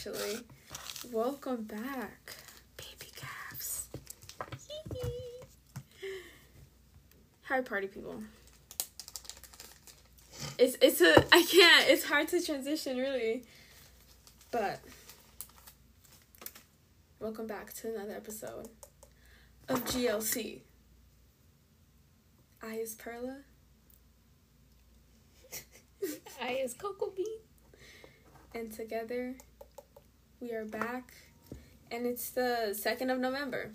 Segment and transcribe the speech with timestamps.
[0.00, 0.40] actually.
[1.12, 2.34] Welcome back,
[2.78, 3.88] baby calves.
[7.42, 8.22] Hi, party people.
[10.58, 11.90] It's it's a I can't.
[11.90, 13.44] It's hard to transition really,
[14.50, 14.80] but
[17.18, 18.70] welcome back to another episode
[19.68, 20.60] of GLC.
[22.62, 23.40] I is Perla.
[26.42, 27.26] I is Cocoa Bean.
[28.54, 29.36] and together
[30.40, 31.12] we are back
[31.90, 33.70] and it's the 2nd of november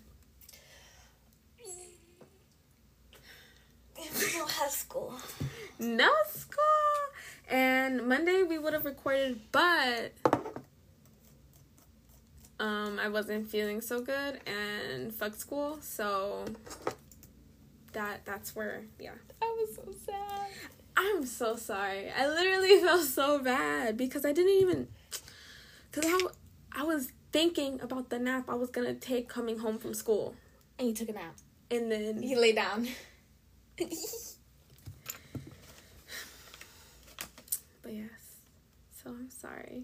[3.97, 5.13] We don't have school.
[5.79, 6.61] no school
[7.49, 10.13] and monday we would have recorded but
[12.59, 16.45] um i wasn't feeling so good and fuck school so
[17.93, 19.11] that that's where yeah
[19.41, 20.49] I was so sad.
[20.97, 24.87] i'm so sorry i literally felt so bad because i didn't even
[25.91, 26.27] because I,
[26.77, 30.35] I was thinking about the nap i was gonna take coming home from school
[30.79, 31.35] And you took a nap.
[31.71, 32.87] and then You lay down.
[37.81, 38.09] But yes,
[39.03, 39.83] so I'm sorry.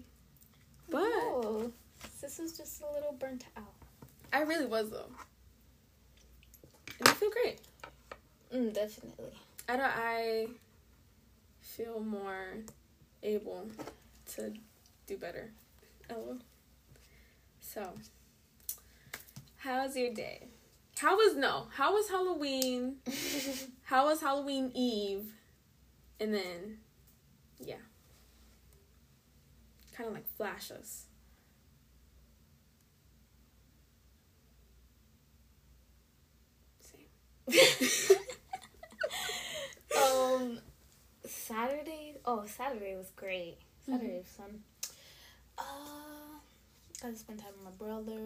[0.90, 1.72] But No,
[2.20, 3.72] this was just a little burnt out.
[4.32, 5.10] I really was though,
[6.98, 7.60] and I feel great.
[8.52, 9.30] Mm, definitely.
[9.68, 9.84] I don't.
[9.86, 10.46] I
[11.60, 12.46] feel more
[13.22, 13.68] able
[14.34, 14.52] to
[15.06, 15.50] do better.
[16.10, 16.38] Oh.
[17.72, 17.94] So,
[19.56, 20.48] how's your day?
[20.98, 21.68] How was no?
[21.74, 22.96] How was Halloween?
[23.84, 25.32] How was Halloween Eve?
[26.20, 26.80] And then,
[27.58, 27.76] yeah.
[29.96, 31.06] Kind of like flashes.
[37.48, 37.58] Same.
[40.02, 40.58] um,
[41.24, 42.16] Saturday.
[42.26, 43.56] Oh, Saturday was great.
[43.86, 44.60] Saturday was fun.
[45.56, 45.62] Uh,
[47.02, 48.20] got to spend time with my brother,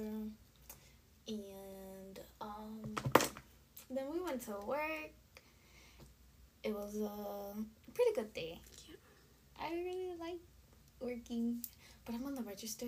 [1.28, 2.94] and um,
[3.90, 5.10] then we went to work.
[6.62, 7.54] It was a
[7.94, 8.60] pretty good day.
[8.86, 8.96] Yeah.
[9.58, 10.40] I really like
[11.00, 11.62] working,
[12.04, 12.86] but I'm on the register.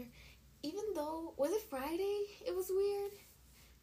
[0.62, 2.20] Even though was it Friday?
[2.46, 3.12] It was weird.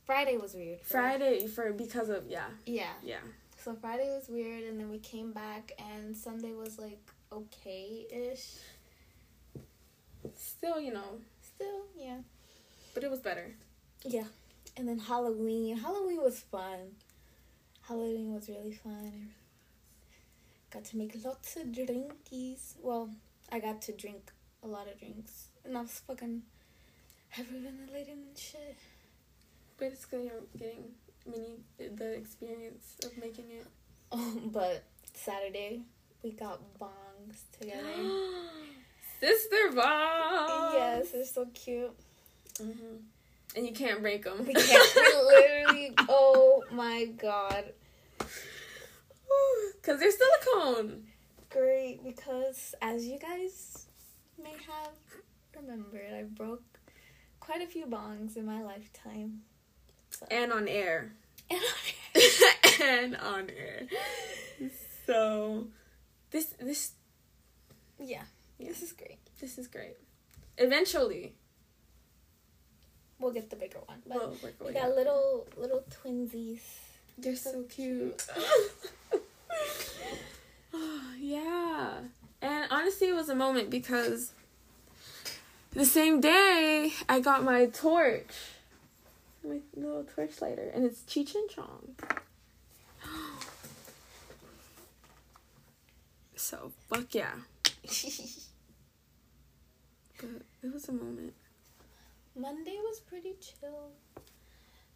[0.05, 0.81] Friday was weird.
[0.81, 2.91] Friday for because of yeah Yeah.
[3.03, 3.23] yeah
[3.63, 6.99] So Friday was weird, and then we came back, and Sunday was like
[7.31, 8.57] okay ish.
[10.37, 11.19] still you know
[11.55, 12.17] Still, yeah.
[12.93, 13.55] but it was better.
[14.03, 14.25] Yeah.
[14.77, 15.77] And then Halloween.
[15.77, 16.95] Halloween was fun.
[17.87, 19.29] Halloween was really fun.
[20.71, 22.75] Got to make lots of drinkies.
[22.81, 23.09] Well,
[23.51, 24.31] I got to drink
[24.63, 25.47] a lot of drinks.
[25.63, 26.41] And I was fucking
[27.35, 28.75] hyperventilating and shit.
[29.77, 30.85] But it's good you're getting
[31.25, 33.65] mini the experience of making it.
[34.11, 34.83] Oh, but
[35.13, 35.83] Saturday,
[36.23, 37.81] we got bongs together.
[39.19, 40.73] Sister bomb.
[40.73, 41.91] yes, they're so cute.
[42.57, 42.71] hmm
[43.55, 44.45] And you can't break them.
[44.45, 44.95] We can't.
[44.95, 45.93] we literally.
[46.09, 47.65] Oh my god.
[49.81, 51.03] Cause they're silicone.
[51.49, 53.85] Great, because as you guys
[54.41, 54.93] may have
[55.55, 56.63] remembered, I broke
[57.39, 59.41] quite a few bongs in my lifetime.
[60.09, 60.25] So.
[60.31, 61.13] And on air.
[62.81, 63.87] and on air.
[65.05, 65.67] So
[66.31, 66.93] this this
[67.99, 68.23] yeah,
[68.57, 68.69] Yeah.
[68.69, 69.19] this is great.
[69.39, 69.97] this is great.
[70.57, 71.33] Eventually
[73.19, 76.59] We'll get the bigger one, but we'll work our we got little little twinsies.
[77.17, 78.25] They're so cute.
[81.17, 81.93] yeah.
[82.41, 84.33] And honestly, it was a moment because
[85.71, 88.27] the same day I got my torch,
[89.43, 91.95] my little torch lighter, and it's Cheech and Chong.
[96.37, 97.31] So, fuck yeah.
[100.17, 100.29] But
[100.63, 101.33] it was a moment.
[102.35, 103.91] Monday was pretty chill.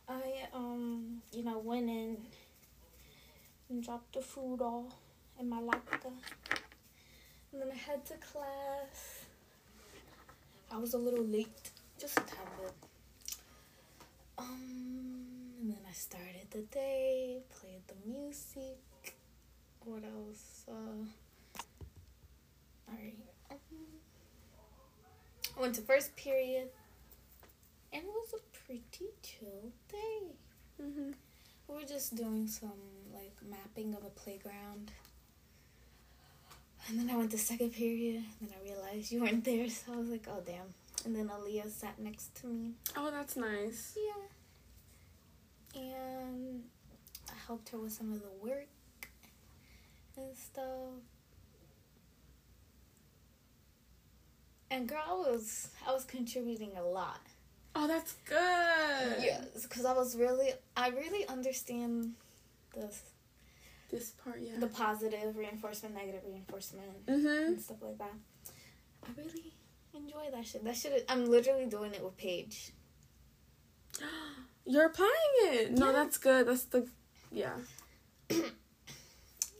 [0.07, 2.17] I um, you know, went in
[3.69, 4.93] and dropped the food all
[5.39, 6.11] in my locker.
[7.51, 9.25] And then I head to class.
[10.71, 12.73] I was a little late, just a tad bit.
[14.37, 15.25] Um,
[15.61, 19.15] and then I started the day, played the music.
[19.83, 20.65] What else?
[20.67, 21.05] Uh,
[22.89, 23.15] alright.
[23.51, 23.55] Um, I
[25.59, 26.69] went to first period.
[27.91, 28.83] And it was a pretty
[29.23, 30.35] chill day.
[30.81, 31.11] Mm-hmm.
[31.67, 32.71] We were just doing some
[33.13, 34.91] like mapping of a playground.
[36.87, 39.93] And then I went to second period, and then I realized you weren't there, so
[39.93, 40.73] I was like, oh damn.
[41.05, 42.71] And then Aaliyah sat next to me.
[42.95, 43.95] Oh, that's nice.
[43.97, 45.81] Yeah.
[45.81, 46.63] And
[47.29, 48.67] I helped her with some of the work
[50.17, 51.03] and stuff.
[54.71, 57.21] And girl, I was I was contributing a lot.
[57.75, 59.23] Oh, that's good.
[59.23, 62.13] Yes, because I was really I really understand
[62.75, 63.01] this
[63.89, 64.59] This part, yeah.
[64.59, 67.53] the positive reinforcement, negative reinforcement, mm-hmm.
[67.53, 68.13] and stuff like that.
[69.03, 69.53] I really
[69.95, 70.63] enjoy that shit.
[70.63, 71.05] That shit.
[71.09, 72.71] I'm literally doing it with Paige.
[74.65, 75.71] You're applying it.
[75.71, 75.91] No, Yeah.
[75.93, 76.47] that's good.
[76.47, 76.87] That's the
[77.31, 77.55] yeah.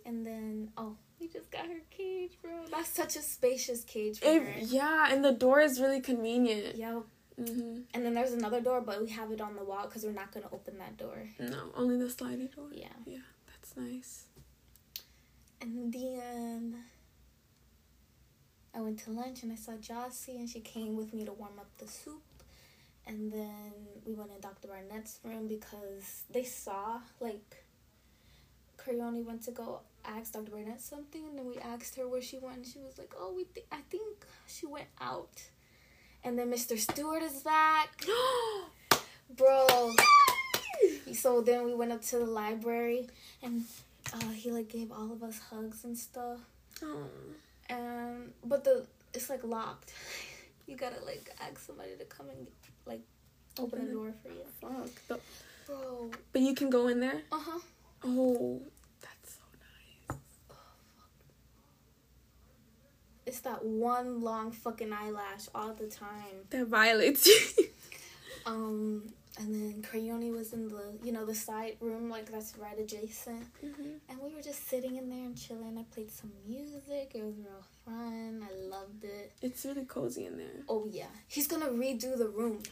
[0.06, 2.52] And then oh, we just got her cage, bro.
[2.72, 4.60] That's such a spacious cage for It, her.
[4.62, 6.76] yeah, and the door is really convenient.
[6.76, 7.04] Yep.
[7.42, 7.80] Mm-hmm.
[7.94, 10.32] And then there's another door, but we have it on the wall because we're not
[10.34, 11.30] gonna open that door.
[11.40, 12.68] No, only the sliding door.
[12.72, 12.88] Yeah.
[13.06, 14.26] Yeah, that's nice.
[15.62, 16.84] And then
[18.74, 21.60] I went to lunch and I saw Jossie and she came with me to warm
[21.60, 22.22] up the soup.
[23.08, 23.74] And then
[24.06, 24.68] we went in Dr.
[24.68, 27.64] Barnett's room because they saw like
[28.78, 30.52] Corione went to go ask Dr.
[30.52, 33.34] Barnett something and then we asked her where she went and she was like, Oh
[33.36, 35.42] we th- I think she went out.
[36.24, 36.78] And then Mr.
[36.78, 37.90] Stewart is back.
[39.38, 39.94] Bro.
[41.14, 43.08] So then we went up to the library
[43.44, 43.64] and
[44.14, 46.40] uh, he like gave all of us hugs and stuff.
[47.70, 49.94] And but the it's like locked.
[50.68, 52.46] You gotta like ask somebody to come and
[52.86, 53.02] like
[53.58, 54.92] open Open the door for you, Fuck.
[55.08, 55.20] But,
[55.66, 56.12] bro.
[56.32, 57.24] but you can go in there?
[57.32, 57.60] Uh huh.
[58.04, 58.62] Oh,
[59.02, 59.42] that's so
[60.10, 60.20] nice.
[63.30, 66.48] It's that one long fucking eyelash all the time.
[66.50, 67.66] That violates you.
[68.46, 69.04] Um,
[69.38, 73.44] and then Crayoni was in the you know the side room like that's right adjacent,
[73.64, 73.98] mm-hmm.
[74.10, 75.78] and we were just sitting in there and chilling.
[75.78, 77.12] I played some music.
[77.14, 78.42] It was real fun.
[78.50, 79.34] I loved it.
[79.42, 80.64] It's really cozy in there.
[80.70, 82.64] Oh yeah, he's gonna redo the room.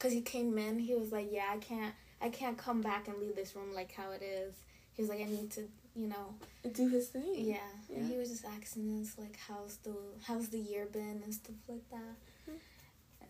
[0.00, 3.18] Cause he came in, he was like, "Yeah, I can't, I can't come back and
[3.18, 4.52] leave this room like how it is."
[4.94, 5.62] He was like, "I need to,
[5.96, 6.34] you know,
[6.72, 7.34] Do his thing.
[7.36, 9.94] yeah." And he was just asking us like, "How's the,
[10.26, 12.16] how's the year been and stuff like that."
[12.48, 12.58] Mhm.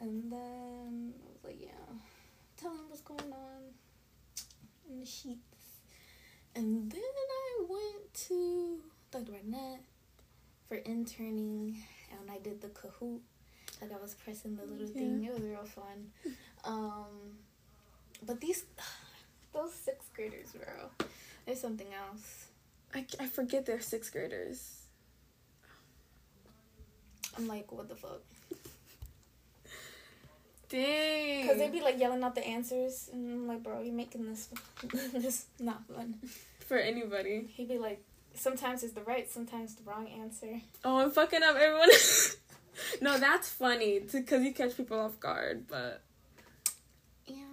[0.01, 1.95] And then I was like, "Yeah,
[2.57, 3.63] tell him what's going on
[4.91, 5.41] in the sheets."
[6.55, 8.81] And then I went to
[9.11, 9.33] Dr.
[9.33, 9.81] Barnett
[10.69, 11.77] for interning,
[12.11, 13.21] and I did the Kahoot.
[13.81, 15.23] Like I was pressing the little thing.
[15.25, 16.11] It was real fun.
[16.65, 17.37] Um,
[18.25, 18.65] but these,
[19.53, 20.91] those sixth graders, bro,
[21.45, 22.46] there's something else.
[22.97, 24.81] I, I forget they're sixth graders.
[27.37, 28.23] I'm like, what the fuck?
[30.71, 31.43] Dang.
[31.43, 34.49] Because they'd be like yelling out the answers, and I'm like, bro, you're making this
[35.13, 36.15] this not fun.
[36.61, 37.47] For anybody.
[37.53, 38.03] He'd be like,
[38.35, 40.63] sometimes it's the right, sometimes the wrong answer.
[40.83, 41.91] Oh, I'm fucking up everyone.
[43.03, 46.01] no, that's funny because you catch people off guard, but
[47.27, 47.45] Yeah,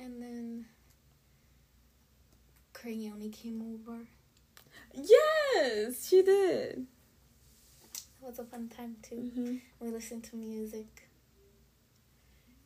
[0.00, 0.64] and then
[2.72, 4.06] Crayoni came over.
[4.96, 6.86] Yes, she did.
[7.94, 9.30] It was a fun time too.
[9.34, 11.08] hmm We listened to music.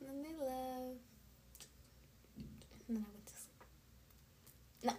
[0.01, 1.67] And then they left.
[2.89, 3.65] And then I went to sleep.
[4.85, 4.93] No,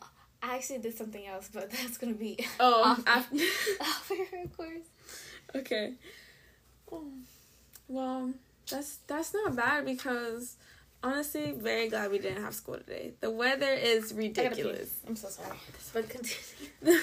[0.43, 3.35] I actually did something else, but that's gonna be Oh, off, after.
[4.43, 4.85] of course.
[5.55, 5.93] okay.
[6.91, 7.05] Oh,
[7.87, 8.31] well,
[8.69, 10.55] that's that's not bad because
[11.03, 13.13] honestly, very glad we didn't have school today.
[13.19, 14.61] The weather is I gotta pee.
[14.63, 14.99] ridiculous.
[15.07, 15.57] I'm so sorry.
[15.93, 16.69] But continue.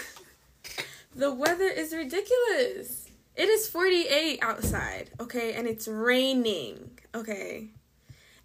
[1.17, 3.09] the weather is ridiculous.
[3.37, 7.69] It is 48 outside, okay, and it's raining, okay.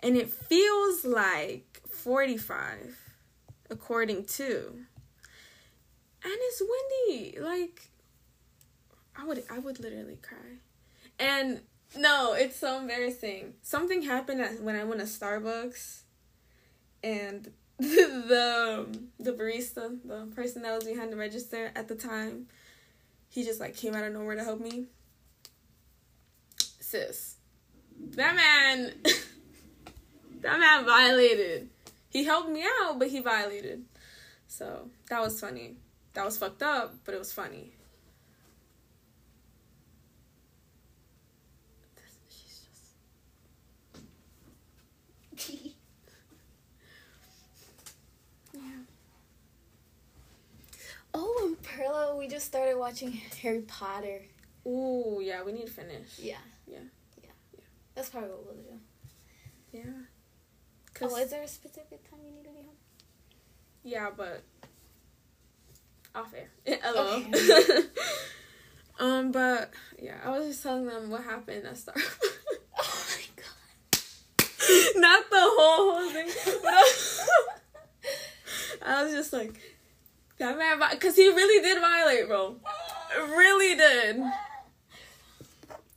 [0.01, 2.99] And it feels like 45
[3.71, 4.75] according to.
[6.23, 7.39] And it's windy.
[7.39, 7.89] Like
[9.15, 10.59] I would I would literally cry.
[11.19, 11.61] And
[11.97, 13.53] no, it's so embarrassing.
[13.61, 16.01] Something happened at, when I went to Starbucks
[17.03, 18.87] and the
[19.19, 22.47] the barista, the person that was behind the register at the time,
[23.29, 24.85] he just like came out of nowhere to help me.
[26.79, 27.35] Sis,
[28.15, 28.93] that man,
[30.41, 31.69] that man violated.
[32.09, 33.83] He helped me out, but he violated.
[34.47, 35.75] So that was funny.
[36.13, 37.71] That was fucked up, but it was funny.
[42.29, 42.95] She's just
[48.53, 48.61] yeah.
[51.13, 54.21] Oh, and Perla, we just started watching Harry Potter.
[54.65, 56.19] Ooh, yeah, we need to finish.
[56.19, 56.37] Yeah.
[56.67, 56.79] Yeah.
[57.21, 57.29] Yeah.
[57.53, 57.65] yeah.
[57.95, 58.79] That's probably what we'll do.
[59.71, 59.81] Yeah.
[61.01, 62.75] Oh, is there a specific time you need to be home?
[63.83, 64.43] yeah, but
[66.15, 66.49] off air.
[66.81, 67.17] Hello.
[67.17, 67.87] Okay.
[68.99, 71.95] um, but yeah, I was just telling them what happened at Star.
[72.75, 74.95] Oh my god.
[74.95, 76.27] Not the whole whole thing.
[76.61, 76.73] But
[78.81, 79.53] I, I was just like,
[80.43, 82.57] that man, because he really did violate, bro.
[83.17, 84.21] Really did.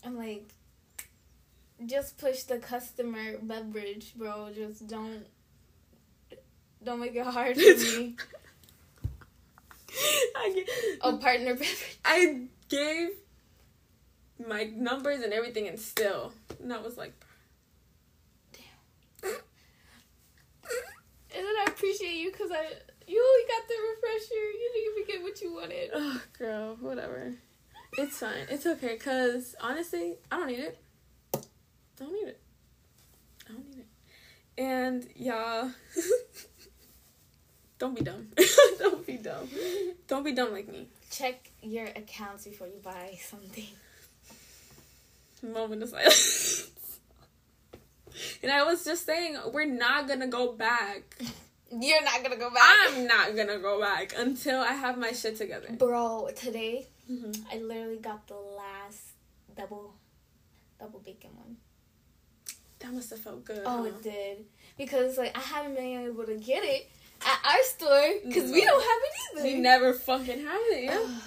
[0.05, 0.45] I'm like,
[1.85, 4.51] just push the customer beverage, bro.
[4.55, 5.27] Just don't
[6.85, 8.15] don't make it hard for me.
[10.37, 10.69] I, get,
[11.01, 11.99] Oh, partner beverage.
[12.05, 13.09] I gave
[14.47, 17.15] my numbers and everything, and still, and I was like,
[18.53, 19.33] damn.
[21.35, 22.67] And then I appreciate you because I
[23.07, 24.35] you only got the refresher.
[24.35, 25.91] You didn't even get what you wanted.
[25.95, 27.35] oh, girl, whatever.
[27.99, 28.47] It's fine.
[28.51, 28.97] It's okay.
[28.97, 30.79] Cause honestly, I don't need it.
[31.99, 32.41] Don't need it.
[33.49, 33.87] I don't need it.
[34.59, 35.71] And y'all,
[37.79, 38.29] don't be dumb.
[38.79, 39.49] don't be dumb.
[40.09, 40.89] Don't be dumb like me.
[41.11, 43.65] Check your accounts before you buy something.
[45.43, 46.71] Moment of silence.
[48.43, 51.17] and I was just saying, we're not gonna go back.
[51.71, 52.63] You're not gonna go back.
[52.63, 55.69] I'm not gonna go back until I have my shit together.
[55.79, 59.01] Bro, today hmm I literally got the last
[59.57, 59.95] double
[60.79, 61.57] double bacon one.
[62.81, 63.63] That must have felt good.
[63.65, 63.85] Oh, huh?
[63.85, 64.45] it did.
[64.77, 66.89] Because like I haven't been able to get it
[67.25, 69.45] at our store because we don't have it either.
[69.45, 71.07] We never fucking have it, yeah.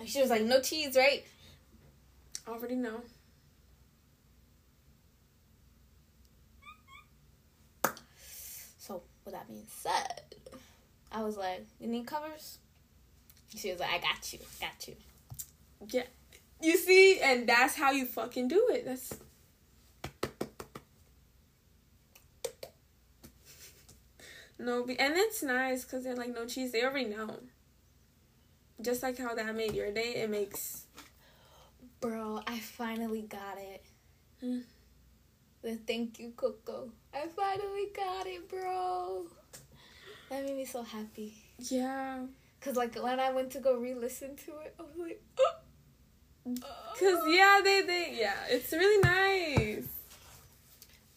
[0.00, 1.24] And she was like, "No cheese, right?"
[2.46, 3.00] I Already know.
[8.78, 10.22] So with that being said,
[11.12, 12.58] I was like, "You need covers?"
[13.54, 14.96] She was like, "I got you, got you."
[15.90, 16.04] Yeah.
[16.60, 18.84] You see, and that's how you fucking do it.
[18.84, 19.14] That's.
[24.58, 26.72] No, be- and it's nice because they're like no cheese.
[26.72, 27.36] They already know.
[28.80, 30.84] Just like how that made your day, it makes.
[32.00, 33.84] Bro, I finally got it.
[34.42, 34.62] Mm.
[35.68, 36.90] The thank you, Coco.
[37.12, 39.26] I finally got it, bro.
[40.30, 41.34] That made me so happy.
[41.58, 42.20] Yeah.
[42.62, 46.54] Cause like when I went to go re-listen to it, I was like, oh.
[46.98, 49.84] Cause yeah, they they yeah, it's really nice.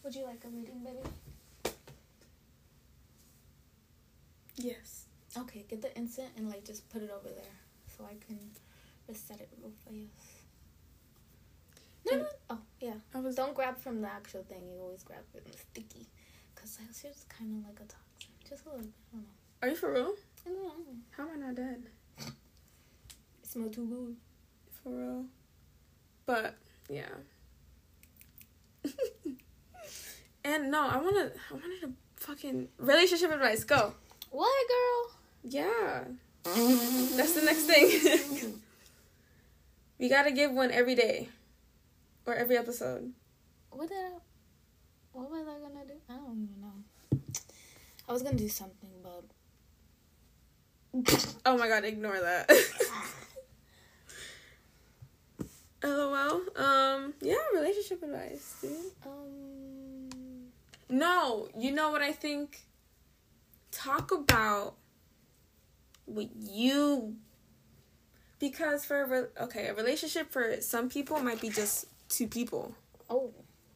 [0.04, 1.72] Would you like a reading, baby?
[4.56, 5.06] Yes.
[5.38, 7.56] Okay, get the instant and like just put it over there
[7.96, 8.38] so I can
[9.08, 10.31] reset it real fast.
[12.10, 12.26] No, no.
[12.50, 12.94] Oh yeah.
[13.14, 14.62] I was Don't grab from the actual thing.
[14.68, 16.06] You always grab from the sticky,
[16.54, 18.30] cause that shit's kind of like a toxin.
[18.48, 18.92] Just a little bit.
[19.12, 19.28] I don't know.
[19.62, 20.14] Are you for real?
[20.46, 20.72] I don't know.
[21.16, 21.82] How am I not dead?
[22.18, 24.16] It smells too good.
[24.82, 25.24] For real.
[26.26, 26.56] But
[26.88, 27.06] yeah.
[30.44, 33.64] and no, I wanna I wanted to fucking relationship advice.
[33.64, 33.94] Go.
[34.30, 35.16] What, girl?
[35.44, 36.04] Yeah.
[36.44, 38.60] That's the next thing.
[39.98, 41.28] we gotta give one every day.
[42.26, 43.12] Or every episode.
[43.70, 44.10] What did I?
[45.12, 45.94] What was I gonna do?
[46.08, 46.84] I don't even know.
[48.08, 49.24] I was gonna do something, but
[51.46, 52.50] Oh my god, ignore that.
[55.82, 56.42] LOL.
[56.56, 58.70] Um, yeah, relationship advice, dude.
[59.04, 60.08] um,
[60.88, 62.60] No, you know what I think?
[63.72, 64.74] Talk about
[66.04, 67.16] what you
[68.38, 72.74] because for a re- okay, a relationship for some people might be just two people.
[73.10, 73.32] oh,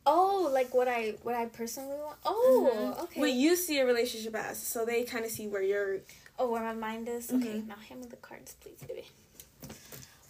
[0.07, 2.19] oh, like what I what I personally want.
[2.25, 3.03] Oh, Mhm.
[3.05, 3.21] okay.
[3.21, 5.99] What you see a relationship as, so they kind of see where you're.
[6.39, 7.33] Oh, where my mind is?
[7.33, 7.67] Okay, Mhm.
[7.67, 9.07] now hand me the cards, please, baby.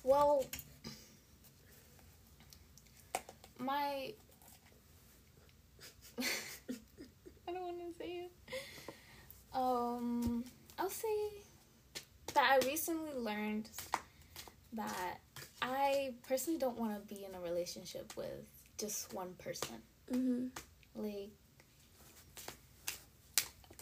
[0.05, 0.45] Well,
[3.59, 4.13] my.
[7.49, 8.33] I don't want to say it.
[9.53, 10.45] Um,
[10.79, 11.17] I'll say
[12.35, 13.69] that I recently learned
[14.75, 15.19] that
[15.69, 18.47] I personally don't want to be in a relationship with
[18.79, 19.77] just one person.
[20.13, 20.47] Mm-hmm.
[20.95, 21.31] Like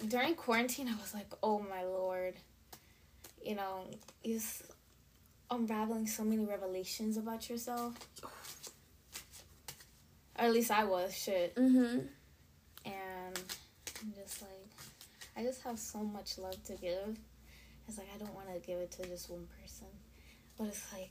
[0.08, 2.34] during quarantine, I was like, "Oh my lord,"
[3.44, 3.84] you know,
[4.22, 4.62] is
[5.50, 7.94] unraveling so many revelations about yourself.
[10.38, 11.14] Or at least I was.
[11.16, 11.98] Shit, Mm-hmm.
[12.86, 13.38] and
[14.02, 14.66] I'm just like,
[15.36, 17.16] I just have so much love to give.
[17.86, 19.88] It's like I don't want to give it to just one person,
[20.56, 21.10] but it's like,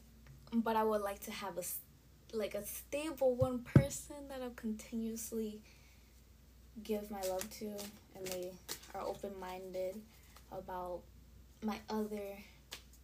[0.61, 1.63] but I would like to have a
[2.35, 5.61] like a stable one person that I'll continuously
[6.83, 7.65] give my love to,
[8.15, 8.51] and they
[8.95, 10.01] are open minded
[10.51, 11.01] about
[11.63, 12.37] my other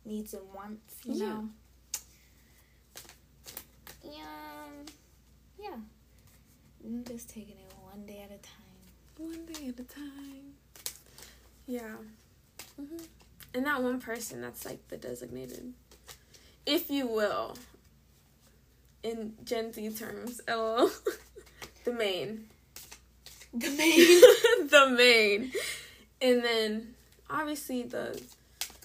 [0.05, 0.95] needs and wants.
[1.05, 1.29] You Yeah.
[1.29, 1.49] know.
[4.03, 4.11] Yeah.
[5.61, 5.75] yeah,
[6.83, 9.17] I'm just taking it one day at a time.
[9.17, 10.53] One day at a time.
[11.67, 11.95] Yeah.
[12.77, 13.03] hmm
[13.53, 15.73] And that one person that's like the designated,
[16.69, 17.57] if you will,
[19.01, 20.91] in Gen Z terms, lol,
[21.83, 22.45] the main.
[23.53, 24.67] The main.
[24.67, 25.51] the main.
[26.21, 26.93] And then
[27.29, 28.21] obviously the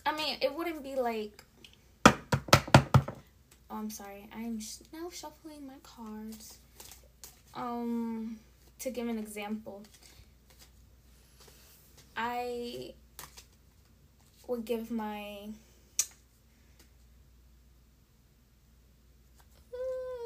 [0.07, 1.43] I mean, it wouldn't be like.
[2.07, 4.29] Oh, I'm sorry.
[4.35, 6.59] I'm sh- now shuffling my cards.
[7.55, 8.37] Um,
[8.81, 9.83] to give an example,
[12.17, 12.93] I
[14.47, 15.49] would give my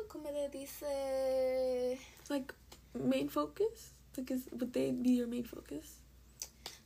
[0.09, 1.99] ¿Cómo le dice?
[2.31, 2.53] Like
[2.95, 3.93] main focus?
[4.17, 6.01] Like is would they be your main focus?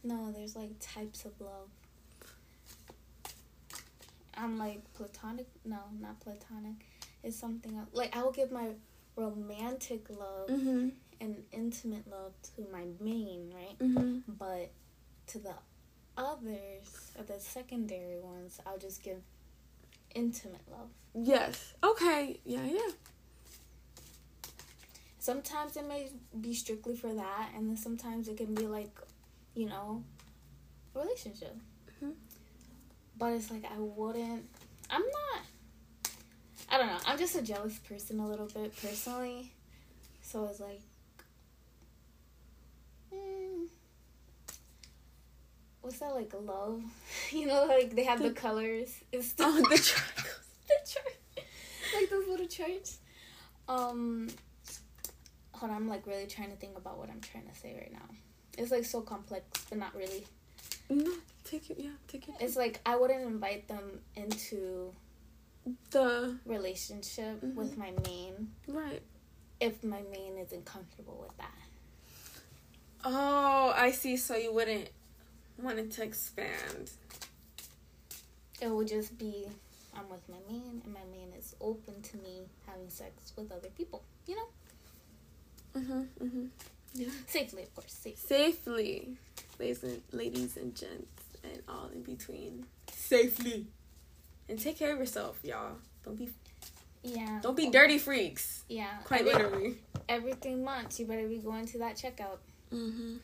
[0.05, 1.69] No, there's like types of love.
[4.37, 5.47] I'm like platonic.
[5.65, 6.85] No, not platonic.
[7.23, 7.89] It's something else.
[7.93, 8.71] Like I will give my
[9.17, 10.89] romantic love Mm-hmm.
[11.21, 13.79] and intimate love to my main, right?
[13.79, 14.33] Mm-hmm.
[14.39, 14.71] But
[15.29, 15.55] to the
[16.17, 19.19] others, or the secondary ones, I'll just give
[20.15, 20.89] intimate love.
[21.15, 21.75] Yes.
[21.83, 22.41] Okay.
[22.45, 22.91] Yeah, yeah.
[25.19, 28.91] Sometimes it may be strictly for that, and then sometimes it can be like,
[29.55, 30.03] you know,
[30.95, 31.57] relationship.
[32.03, 32.15] Mhm.
[33.17, 34.49] But it's like I wouldn't.
[34.91, 35.43] I'm not.
[36.69, 36.99] I don't know.
[37.07, 39.53] I'm just a jealous person a little bit personally,
[40.23, 40.81] so it's like.
[45.83, 46.83] What's that like love?
[47.31, 48.95] You know, like they have the, The- colors.
[49.13, 50.41] It's Oh, the triangles.
[50.69, 51.47] the chart,
[51.95, 52.99] like those little charts.
[53.69, 54.29] Um,
[55.53, 57.93] hold on, I'm like really trying to think about what I'm trying to say right
[57.93, 58.07] now.
[58.59, 60.25] It's like so complex, but not really.
[60.91, 61.11] No,
[61.45, 61.79] take it.
[61.79, 62.35] Yeah, take it.
[62.41, 64.93] It's like I wouldn't invite them into
[65.91, 67.55] the relationship Mhm.
[67.55, 69.01] with my main right.
[69.61, 71.55] if my main isn't comfortable with that.
[73.05, 74.17] Oh, I see.
[74.17, 74.89] So you wouldn't
[75.59, 76.91] want it to expand.
[78.61, 79.47] It would just be
[79.97, 83.69] I'm with my man, and my man is open to me having sex with other
[83.77, 84.03] people.
[84.27, 84.49] You know,
[85.81, 86.25] Mm-hmm.
[86.25, 86.45] Mm-hmm.
[86.95, 87.09] Yeah.
[87.27, 88.19] safely, of course, safe.
[88.19, 89.17] Safely,
[89.59, 92.67] ladies and ladies and gents, and all in between.
[92.93, 93.67] Safely.
[94.49, 95.77] And take care of yourself, y'all.
[96.05, 96.29] Don't be
[97.03, 97.41] Yeah.
[97.43, 98.65] don't be dirty freaks.
[98.69, 98.99] Yeah.
[99.05, 99.79] Quite every, literally.
[100.09, 102.39] every three months, you better be going to that checkout.
[102.73, 103.17] Mm-hmm.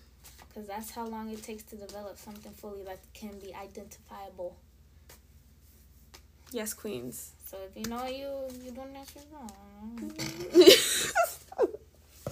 [0.58, 4.56] Because that's how long it takes to develop something fully that can be identifiable.
[6.50, 7.30] Yes, queens.
[7.46, 8.28] So if you know you,
[8.64, 9.46] you don't necessarily know.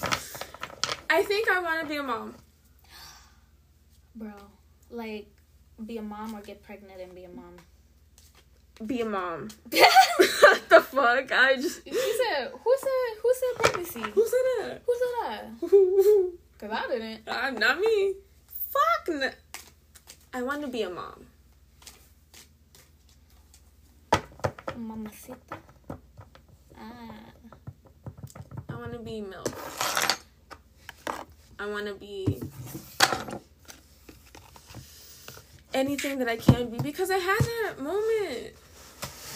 [1.09, 2.35] I think I want to be a mom.
[4.17, 4.33] Bro,
[4.91, 5.29] like,
[5.87, 7.55] be a mom or get pregnant and be a mom.
[8.85, 9.51] Be a mom.
[9.71, 11.31] what the fuck?
[11.31, 11.87] I just.
[11.89, 14.01] Who said, who said, who said pregnancy?
[14.01, 14.83] Who said that?
[14.85, 16.33] Who said that?
[16.59, 17.23] Because I didn't.
[17.29, 18.15] I'm not me.
[18.47, 19.15] Fuck.
[19.15, 19.31] No.
[20.33, 21.27] I want to be a mom.
[24.77, 25.59] Mamacita.
[26.79, 27.11] Ah.
[28.69, 29.49] I want to be milk.
[31.59, 32.41] I want to be
[35.73, 38.55] anything that I can be because I had that moment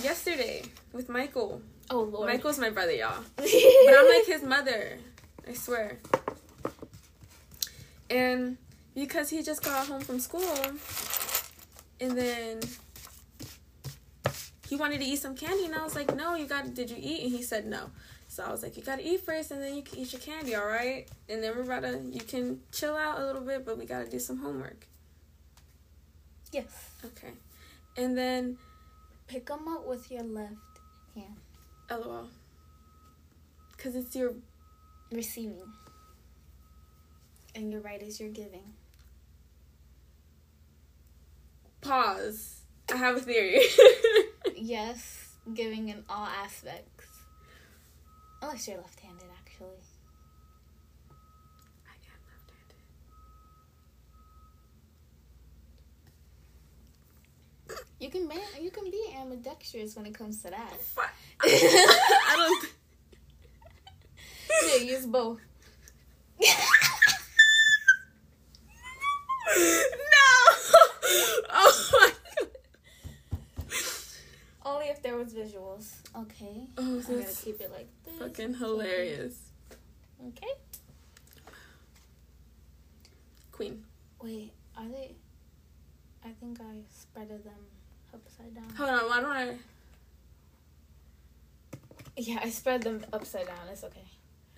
[0.03, 1.61] yesterday with Michael.
[1.91, 2.29] Oh, Lord.
[2.29, 3.23] Michael's my brother, y'all.
[3.37, 4.99] But I'm like his mother.
[5.49, 5.99] I swear.
[8.11, 8.59] And
[8.95, 10.43] because he just got home from school,
[12.01, 12.61] and then
[14.69, 16.75] he wanted to eat some candy, and I was like, "No, you got.
[16.75, 17.91] Did you eat?" And he said, "No."
[18.29, 20.55] So I was like, "You gotta eat first, and then you can eat your candy,
[20.55, 21.99] all right?" And then we're about to.
[22.01, 24.87] You can chill out a little bit, but we gotta do some homework.
[26.53, 26.91] yes.
[27.05, 27.33] Okay.
[27.97, 28.59] And then,
[29.29, 30.55] Pick them up with your left
[31.15, 31.37] hand.
[31.91, 32.29] lol.
[33.79, 34.35] Cause it's your
[35.13, 35.73] Receiving.
[37.55, 38.75] And your right is your giving.
[41.81, 42.61] pause.
[42.93, 43.61] I have a theory.
[44.63, 47.07] Yes, giving in all aspects.
[48.43, 49.69] Unless you're left handed, actually.
[51.89, 52.21] I am
[57.67, 57.87] left-handed.
[57.99, 60.79] You can be, you can be ambidextrous when it comes to that.
[60.83, 61.11] Fuck.
[61.43, 62.69] I don't.
[64.69, 65.41] Yeah, use both.
[69.57, 70.55] no.
[71.53, 72.49] Oh my god.
[74.65, 75.95] Only if there was visuals.
[76.17, 76.69] Okay.
[76.79, 78.19] Oh, I'm gonna keep it like this.
[78.19, 79.37] fucking hilarious.
[80.29, 80.47] Okay.
[83.53, 83.83] Queen.
[84.23, 85.15] Wait, are they?
[86.25, 87.65] I think I spreaded them
[88.15, 88.69] upside down.
[88.77, 89.09] Hold on.
[89.09, 89.57] Why don't I?
[92.17, 93.57] Yeah, I spread them upside down.
[93.73, 94.05] It's okay.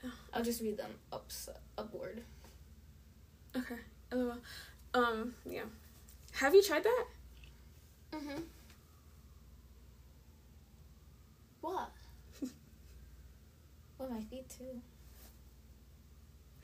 [0.05, 0.11] Oh.
[0.35, 2.23] I'll just read them ups upward.
[3.57, 3.77] Okay.
[4.13, 4.37] LOL.
[4.95, 5.35] Um.
[5.47, 5.63] Yeah.
[6.33, 7.05] Have you tried that?
[8.13, 8.41] Mm-hmm.
[11.61, 11.91] What?
[12.41, 14.81] With my feet too.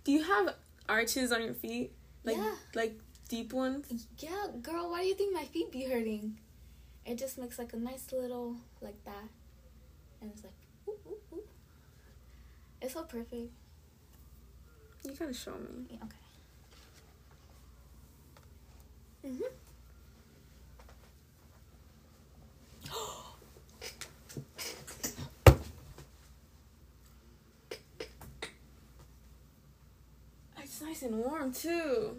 [0.04, 0.54] Do you have
[0.88, 1.92] arches on your feet?
[2.24, 2.54] Like Yeah.
[2.74, 4.06] like deep ones?
[4.18, 6.38] Yeah, girl, why do you think my feet be hurting?
[7.06, 9.28] It just makes like a nice little like that.
[10.20, 10.52] and it's like,
[10.88, 11.42] ooh, ooh, ooh.
[12.82, 13.52] It's so perfect.
[15.04, 15.86] You gotta show me.
[15.90, 16.16] Yeah, okay.
[19.24, 19.42] Mhm.
[30.62, 32.16] It's nice and warm too.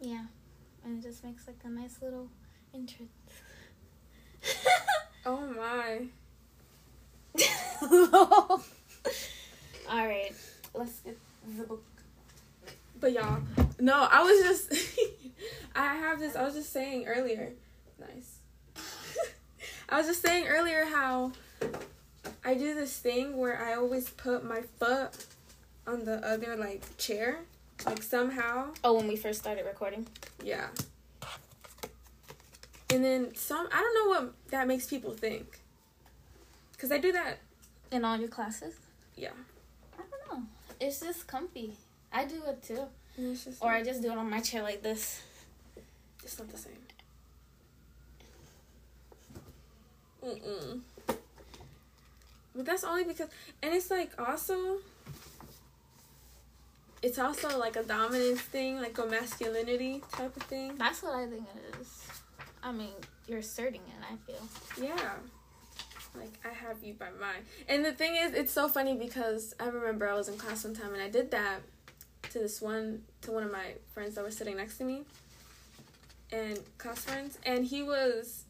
[0.00, 0.24] Yeah,
[0.84, 2.28] and it just makes like a nice little
[2.74, 3.10] entrance.
[5.26, 6.02] Oh my.
[9.88, 10.34] All right,
[10.74, 11.18] let's get
[11.56, 11.82] the book.
[13.00, 13.40] But y'all,
[13.80, 14.70] no, I was just,
[15.74, 17.52] I have this, I was just saying earlier,
[18.00, 18.38] nice.
[19.88, 21.32] I was just saying earlier how
[22.44, 25.26] I do this thing where I always put my foot
[25.86, 27.40] on the other, like, chair.
[27.84, 28.68] Like, somehow.
[28.82, 30.06] Oh, when we first started recording.
[30.42, 30.68] Yeah.
[32.90, 35.58] And then some, I don't know what that makes people think.
[36.72, 37.38] Because I do that,
[37.90, 38.74] In all your classes?
[39.16, 39.30] yeah.
[39.98, 40.46] I don't know.
[40.80, 41.72] It's just comfy.
[42.12, 42.84] I do it too.
[43.16, 45.22] And it's just, Or I just do it on my chair like this.
[46.24, 46.72] It's not the same.
[50.24, 50.80] Mm-mm.
[52.56, 53.28] But that's only because,
[53.62, 54.78] and it's like also,
[57.02, 60.76] it's also like a dominance thing, like a masculinity type of thing.
[60.76, 62.08] That's what I think it is.
[62.62, 62.92] I mean,
[63.26, 64.48] you're asserting it, I feel.
[64.82, 65.12] Yeah.
[66.16, 67.42] Like, I have you by mine.
[67.68, 70.74] And the thing is, it's so funny because I remember I was in class one
[70.74, 71.58] time and I did that
[72.30, 75.02] to this one, to one of my friends that was sitting next to me.
[76.34, 77.38] And class friends.
[77.46, 78.44] And he was,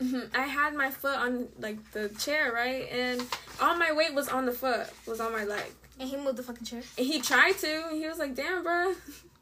[0.34, 2.88] I had my foot on, like, the chair, right?
[2.90, 3.24] And
[3.60, 5.72] all my weight was on the foot, was on my leg.
[6.00, 6.82] And he moved the fucking chair.
[6.98, 8.94] And he tried to, and he was like, damn, bruh.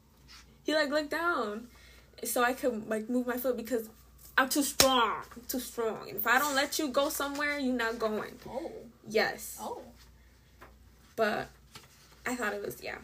[0.63, 1.67] he, like, looked down.
[2.23, 3.89] So I could, like, move my foot because
[4.37, 5.23] I'm too strong.
[5.35, 6.07] I'm too strong.
[6.07, 8.33] And if I don't let you go somewhere, you're not going.
[8.47, 8.71] Oh.
[9.07, 9.57] Yes.
[9.59, 9.81] Oh.
[11.15, 11.47] But
[12.25, 12.97] I thought it was, yeah.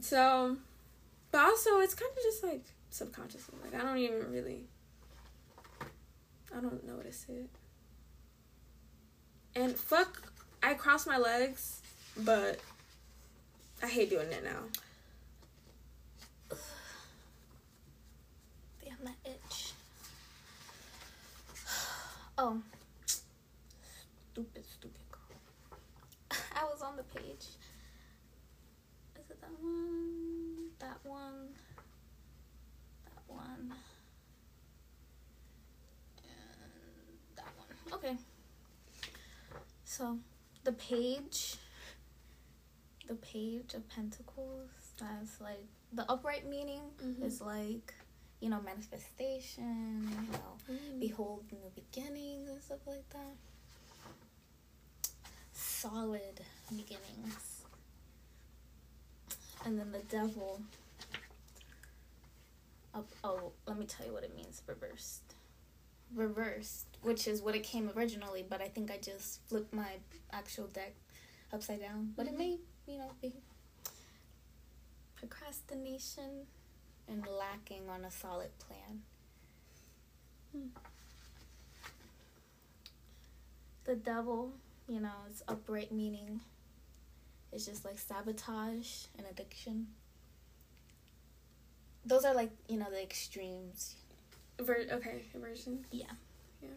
[0.00, 0.56] So,
[1.30, 3.56] but also, it's kind of just, like, subconsciously.
[3.62, 4.66] Like, I don't even really,
[6.56, 7.46] I don't know what to say.
[9.54, 10.22] And fuck,
[10.62, 11.82] I cross my legs,
[12.18, 12.58] but
[13.82, 14.60] I hate doing it now.
[18.84, 19.72] Damn that itch.
[22.38, 22.62] Oh.
[23.04, 25.20] Stupid, stupid girl.
[26.56, 27.44] I was on the page.
[29.20, 30.70] Is it that one?
[30.78, 31.48] That one?
[33.68, 33.78] One?
[36.24, 37.94] And that one.
[37.94, 38.16] Okay.
[39.84, 40.18] So,
[40.64, 41.56] the page.
[43.08, 44.70] The page of pentacles.
[44.98, 47.22] That's like the upright meaning Mhm.
[47.24, 47.94] is like,
[48.40, 53.36] you know, manifestation, you know, behold new beginnings and stuff like that.
[55.52, 57.62] Solid beginnings.
[59.64, 60.60] And then the devil.
[62.94, 65.34] Up, oh, let me tell you what it means reversed.
[66.14, 69.88] Reversed, which is what it came originally, but I think I just flipped my
[70.30, 70.94] actual deck
[71.52, 72.12] upside down.
[72.16, 72.38] But it Mhm.
[72.38, 73.42] may, you know, be
[75.14, 76.46] procrastination
[77.08, 79.02] and lacking on a solid plan.
[80.52, 80.68] Hmm.
[83.84, 84.52] The devil,
[84.86, 86.40] you know, it's upright meaning.
[87.52, 89.94] It's just like sabotage and addiction.
[92.04, 93.96] Those are like, you know, the extremes.
[94.58, 95.84] Ver- okay, aversion.
[95.90, 96.06] Yeah.
[96.62, 96.68] Yeah.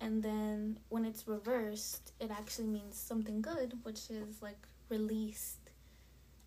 [0.00, 5.70] And then when it's reversed, it actually means something good, which is like released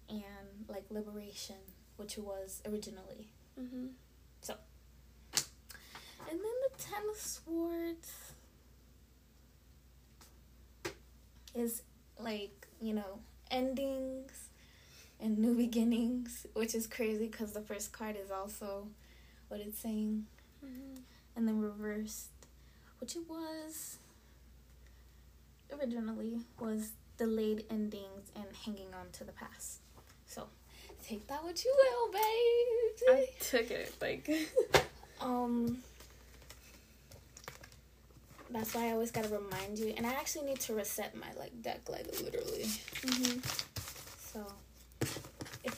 [0.10, 0.20] and
[0.68, 1.56] like liberation,
[1.96, 3.30] which it was originally.
[3.60, 3.88] Mm-hmm.
[4.42, 4.56] So.
[5.34, 8.12] And then the Ten of Swords
[11.56, 11.82] is
[12.20, 14.47] like, you know, endings
[15.20, 18.88] and new beginnings, which is crazy because the first card is also
[19.48, 20.26] what it's saying.
[20.66, 21.02] Mm-hmm.
[21.36, 22.30] And then reversed,
[23.00, 23.98] which it was
[25.72, 29.82] originally, was delayed endings and hanging on to the past.
[30.26, 30.48] So
[31.06, 33.10] take that what you will, babe.
[33.10, 34.30] I took it like.
[35.20, 35.80] Um,
[38.50, 41.62] that's why I always gotta remind you, and I actually need to reset my like
[41.62, 42.64] deck, like literally.
[42.64, 43.40] mm-hmm.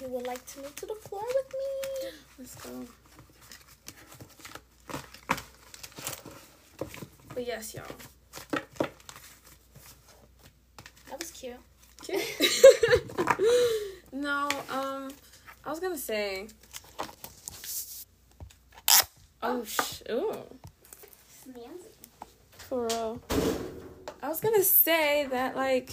[0.02, 2.86] You would like to move to the floor with me, Let's go.
[7.34, 7.84] But yes, y'all.
[11.10, 11.54] that was cute.
[12.02, 12.24] Cute.
[14.14, 15.10] no, um,
[15.66, 16.48] I was gonna say.
[19.42, 20.34] Oh, sh- ooh,
[22.58, 23.22] for real.
[24.22, 25.92] I was gonna say that like.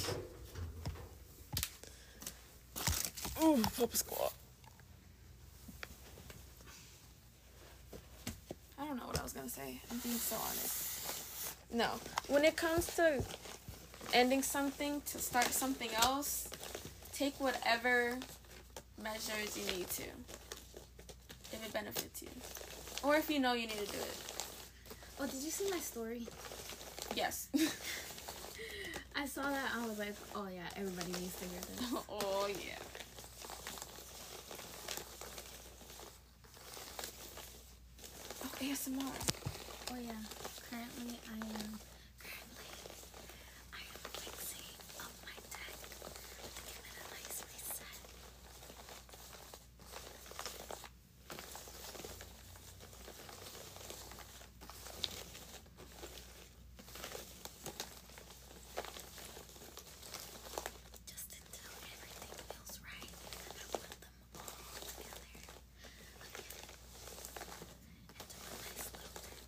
[3.43, 4.33] Ooh, a squat.
[8.79, 9.81] I don't know what I was gonna say.
[9.91, 11.55] I'm being so honest.
[11.73, 11.91] No,
[12.29, 13.23] when it comes to
[14.15, 16.49] ending something to start something else,
[17.13, 18.19] take whatever
[19.03, 20.05] measures you need to.
[21.53, 22.29] If it benefits you,
[23.03, 24.17] or if you know you need to do it.
[25.21, 26.27] Oh, did you see my story?
[27.15, 27.49] Yes.
[29.17, 29.71] I saw that.
[29.75, 31.93] I was like, oh yeah, everybody needs to hear this.
[32.11, 32.77] oh yeah.
[38.45, 39.01] Oh, ASMR.
[39.91, 40.13] Oh yeah.
[40.69, 41.81] Currently, I am.
[42.21, 42.73] Currently,
[43.73, 46.13] I am fixing up my deck to
[46.69, 48.01] give it a nice reset.
[61.09, 63.13] Just until everything feels right,
[63.57, 65.65] I put them all together again
[68.21, 69.41] into a nice little deck.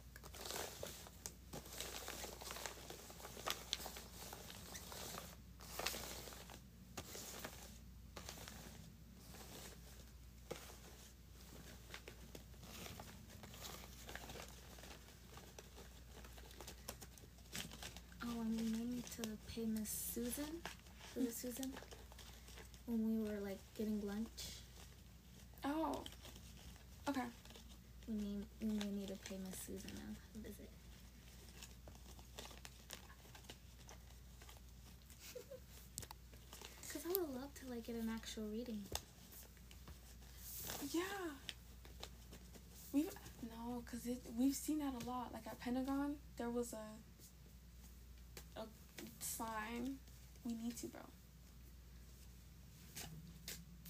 [18.49, 19.23] Um, may need to
[19.55, 20.45] pay Miss Susan.
[21.17, 21.73] Was it Susan?
[22.87, 24.63] When we were like getting lunch,
[25.65, 26.03] Oh.
[27.09, 27.21] Okay.
[28.09, 30.71] we need we may need to pay Miss Susan a visit.
[36.93, 38.83] Cause I would love to like get an actual reading.
[40.93, 41.03] Yeah.
[42.93, 43.11] We've
[43.43, 45.33] no, cause it we've seen that a lot.
[45.35, 46.79] Like at Pentagon, there was a
[49.39, 49.97] sign.
[50.45, 51.01] We need to, bro.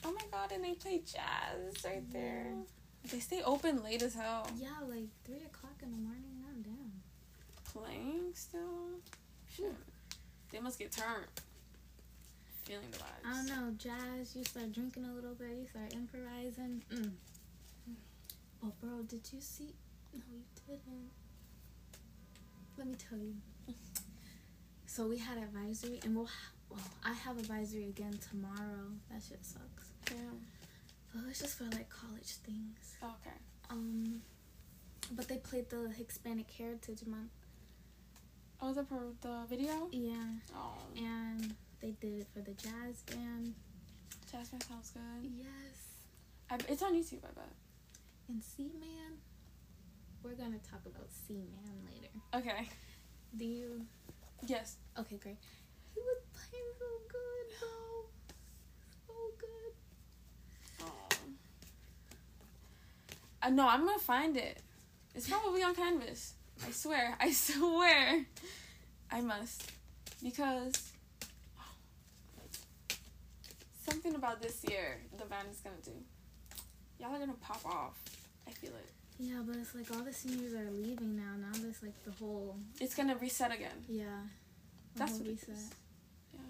[0.05, 0.53] Oh my god!
[0.53, 2.47] And they play jazz right there.
[3.11, 4.49] They stay open late as hell.
[4.57, 6.45] Yeah, like three o'clock in the morning.
[6.49, 6.93] I'm down.
[7.65, 9.01] Playing still.
[9.55, 9.75] Shit.
[10.51, 11.27] They must get turned.
[12.65, 13.25] Feeling the vibes.
[13.27, 14.37] I don't know, jazz.
[14.37, 15.51] You start drinking a little bit.
[15.51, 16.83] You start improvising.
[16.93, 17.13] Mm.
[18.65, 19.75] Oh, bro, did you see?
[20.15, 21.11] No, you didn't.
[22.77, 23.35] Let me tell you.
[24.89, 26.25] So we had advisory, and we'll.
[26.27, 28.89] Ha- well, I have advisory again tomorrow.
[29.11, 29.89] That shit sucks.
[30.07, 30.41] Damn.
[31.15, 32.97] But it's just for like college things.
[33.03, 33.37] Okay.
[33.71, 34.23] Um,
[35.13, 37.31] but they played the Hispanic Heritage Month.
[38.63, 39.89] Oh, the pro- the video.
[39.93, 40.15] Yeah,
[40.57, 43.55] Oh, and they did it for the jazz band.
[44.33, 45.31] Jasmine sounds good.
[45.37, 45.95] Yes.
[46.51, 47.25] I, it's on YouTube.
[47.25, 47.53] I bet.
[48.29, 49.19] And C Man.
[50.23, 52.09] We're gonna talk about C Man later.
[52.35, 52.69] Okay.
[53.37, 53.83] Do you?
[54.47, 54.77] Yes.
[54.99, 55.37] Okay, great.
[55.95, 58.07] He was playing so good, bro.
[59.07, 59.73] So good.
[60.83, 61.17] Oh.
[63.43, 64.63] Uh, no, I'm gonna find it.
[65.15, 66.35] It's probably on Canvas.
[66.67, 67.17] I swear.
[67.21, 68.25] I swear.
[69.11, 69.71] I must.
[70.23, 70.73] Because
[73.89, 75.93] something about this year the band is gonna do.
[77.01, 77.97] Y'all are gonna pop off.
[78.47, 78.98] I feel it.
[79.21, 81.35] Yeah, but it's like all the seniors are leaving now.
[81.41, 83.85] Now there's like the whole It's gonna reset again.
[83.89, 84.21] yeah.
[84.97, 85.71] That's what it is.
[86.33, 86.41] Yeah.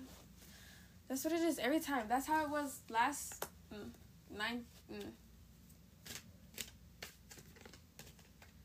[1.09, 2.05] That's what it is every time.
[2.09, 3.91] That's how it was last mm,
[4.37, 4.65] nine.
[4.93, 5.05] Mm.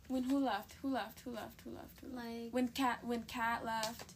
[0.08, 0.74] When who left?
[0.82, 1.22] Who left?
[1.22, 1.62] Who left?
[1.64, 2.00] Who left?
[2.02, 2.28] Who left?
[2.28, 4.14] Like When Cat when Cat left.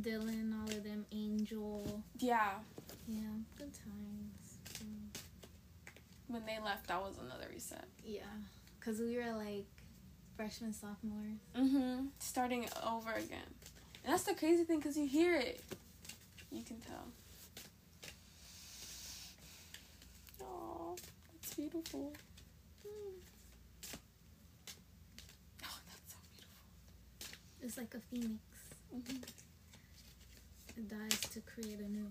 [0.00, 2.02] Dylan, all of them, Angel.
[2.18, 2.50] Yeah.
[3.08, 3.20] Yeah,
[3.56, 4.58] good times.
[4.82, 5.20] Mm.
[6.28, 7.84] When they left, that was another reset.
[8.04, 8.22] Yeah,
[8.86, 9.66] cause we were like
[10.36, 11.40] freshmen, sophomores.
[11.58, 12.06] Mm-hmm.
[12.20, 13.50] Starting over again.
[14.04, 15.60] And that's the crazy thing because you hear it.
[16.52, 17.08] You can tell.
[20.40, 20.94] Oh,
[21.32, 22.12] that's beautiful.
[22.86, 23.14] Mm.
[25.64, 26.54] Oh, that's so beautiful.
[27.62, 28.40] It's like a phoenix.
[28.92, 29.16] hmm
[30.76, 32.06] It dies to create a new.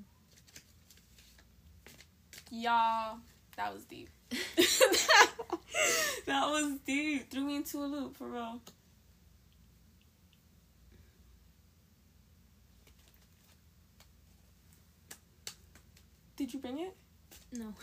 [2.51, 3.19] Y'all,
[3.55, 4.09] that was deep.
[6.25, 7.29] that was deep.
[7.29, 8.59] Threw me into a loop for real.
[16.37, 16.93] Did you bring it?
[17.53, 17.65] No.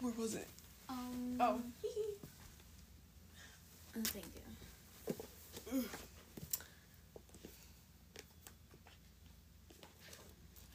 [0.00, 0.48] Where was it?
[0.88, 1.36] Um.
[1.38, 1.60] Oh.
[3.96, 5.84] oh, thank you.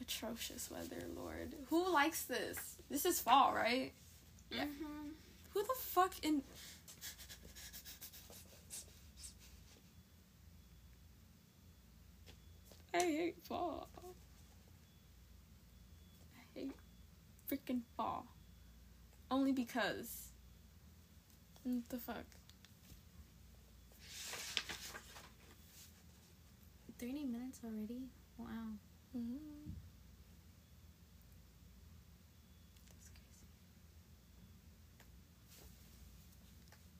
[0.00, 1.54] Atrocious weather, Lord.
[1.68, 2.77] Who likes this?
[2.90, 3.92] This is fall, right?
[4.50, 4.64] Yeah.
[4.64, 5.12] Mhm.
[5.52, 6.42] Who the fuck in
[12.94, 13.88] I hate fall.
[16.36, 16.72] I hate
[17.50, 18.26] freaking fall.
[19.30, 20.28] Only because.
[21.64, 22.24] What the fuck?
[26.98, 28.08] 30 minutes already?
[28.38, 28.46] Wow.
[29.16, 29.70] Mm-hmm.
[32.88, 33.46] That's crazy.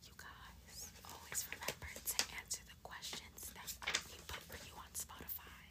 [0.04, 3.68] You guys always remember to answer the questions that
[4.06, 5.66] we put for you on Spotify.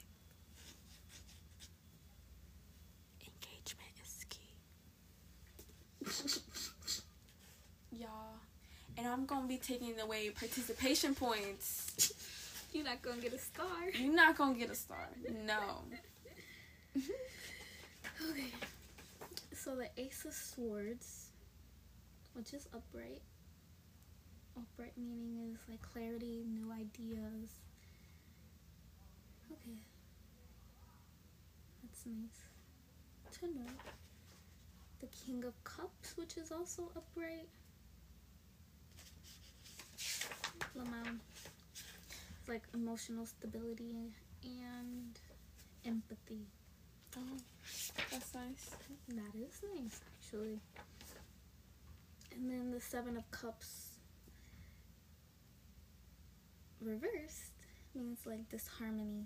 [3.24, 4.54] Engagement is key.
[7.92, 8.42] Y'all.
[8.98, 12.14] And I'm gonna be taking away participation points.
[12.72, 13.66] You're not gonna get a star.
[14.00, 15.10] You're not gonna get a star.
[15.44, 15.82] No.
[16.96, 18.52] Okay.
[19.56, 21.32] So the Ace of Swords,
[22.34, 23.24] which is upright.
[24.56, 27.50] Upright meaning is like clarity, new ideas.
[29.52, 29.80] Okay.
[31.82, 33.72] That's nice to know.
[35.00, 37.50] The King of Cups, which is also upright.
[40.78, 41.18] Lamau.
[42.40, 44.14] It's like emotional stability
[44.44, 45.20] and
[45.86, 46.46] empathy.
[47.18, 47.22] Oh,
[48.12, 48.70] that's nice.
[49.10, 50.60] That is nice, actually.
[52.32, 53.98] And then the Seven of Cups
[56.80, 57.54] reversed
[57.96, 59.26] means like disharmony.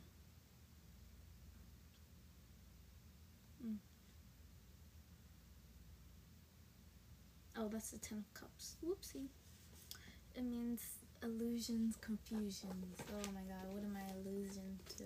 [3.65, 3.75] Mm.
[7.57, 8.77] Oh, that's the Ten of Cups.
[8.85, 9.27] Whoopsie.
[10.33, 10.81] It means
[11.23, 12.63] illusions, confusions.
[12.65, 15.03] Oh my god, what am I illusion to?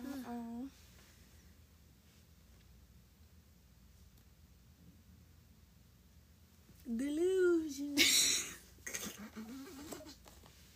[0.00, 0.68] Uh-oh.
[6.96, 7.96] Delusion.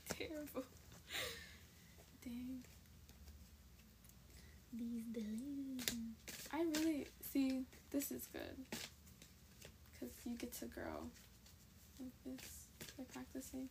[0.08, 0.64] Terrible.
[2.24, 2.64] Dang.
[4.72, 6.16] These delusions.
[6.52, 8.56] I really see this is good.
[10.00, 11.10] Cause you get to grow
[12.00, 12.57] like this
[12.98, 13.68] by practicing.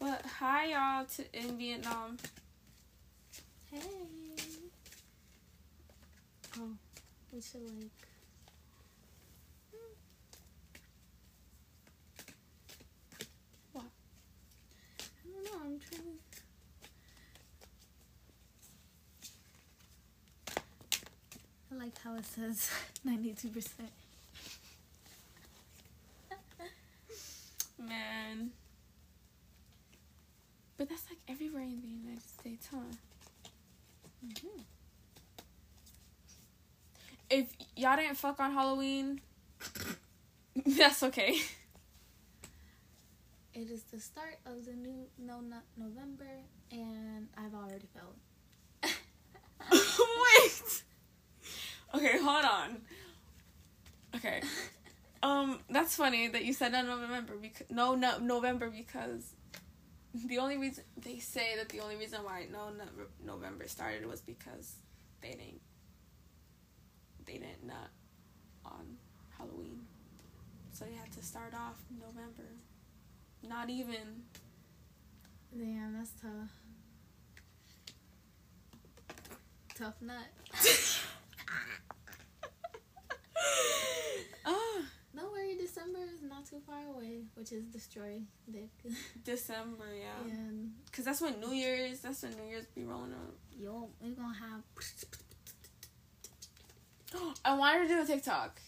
[0.00, 2.16] But hi y'all to in Vietnam.
[3.70, 3.80] Hey.
[6.58, 6.70] Oh,
[7.32, 7.90] we should like.
[13.72, 13.84] What?
[15.00, 15.50] I don't know.
[15.64, 16.18] I'm trying to.
[21.70, 22.70] I like how it says
[23.04, 23.90] ninety-two percent.
[27.78, 28.50] Man.
[30.76, 32.78] But that's like everywhere in the United States, huh?
[34.24, 34.60] Mm-hmm.
[37.30, 39.20] If y'all didn't fuck on Halloween,
[40.66, 41.40] that's okay.
[43.54, 46.30] It is the start of the new no not November,
[46.70, 48.16] and I've already felt.
[49.72, 50.82] Wait.
[51.94, 52.78] Okay, hold on.
[54.14, 54.42] Okay.
[55.22, 59.34] Um, that's funny that you said no November because no, no November because
[60.14, 62.84] the only reason they say that the only reason why no, no
[63.24, 64.76] November started was because
[65.20, 65.60] they didn't
[67.26, 67.90] they didn't nut
[68.64, 68.96] on
[69.36, 69.80] Halloween,
[70.72, 72.48] so they had to start off November.
[73.46, 74.24] Not even.
[75.56, 76.50] Damn, that's tough.
[79.74, 80.26] Tough nut.
[84.44, 84.82] Ah,
[85.14, 85.56] Don't worry,
[85.88, 88.20] December is not too far away, which is destroy
[88.50, 88.68] dick.
[89.24, 90.32] December, yeah.
[90.32, 92.00] and Cause that's when New Year's.
[92.00, 93.34] That's when New Year's be rolling up.
[93.58, 94.62] yo, we're gonna have.
[97.44, 98.60] I wanted to do a TikTok.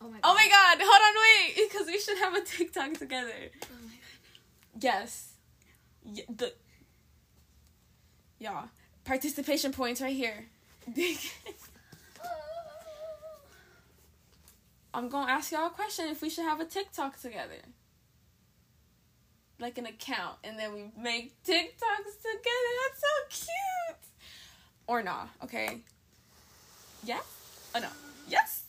[0.00, 0.20] Oh my god.
[0.24, 3.32] Oh my god, hold on, wait, because we should have a TikTok together.
[3.64, 4.80] Oh my god.
[4.80, 5.32] Yes.
[6.04, 6.52] Y- the
[8.38, 8.64] yeah,
[9.04, 10.46] participation points right here.
[14.94, 17.62] I'm gonna ask y'all a question if we should have a TikTok together.
[19.58, 22.70] Like an account, and then we make TikToks together.
[22.82, 23.98] That's so cute.
[24.86, 25.78] Or not, okay?
[27.04, 27.22] Yes?
[27.74, 27.88] Oh no.
[28.28, 28.64] Yes?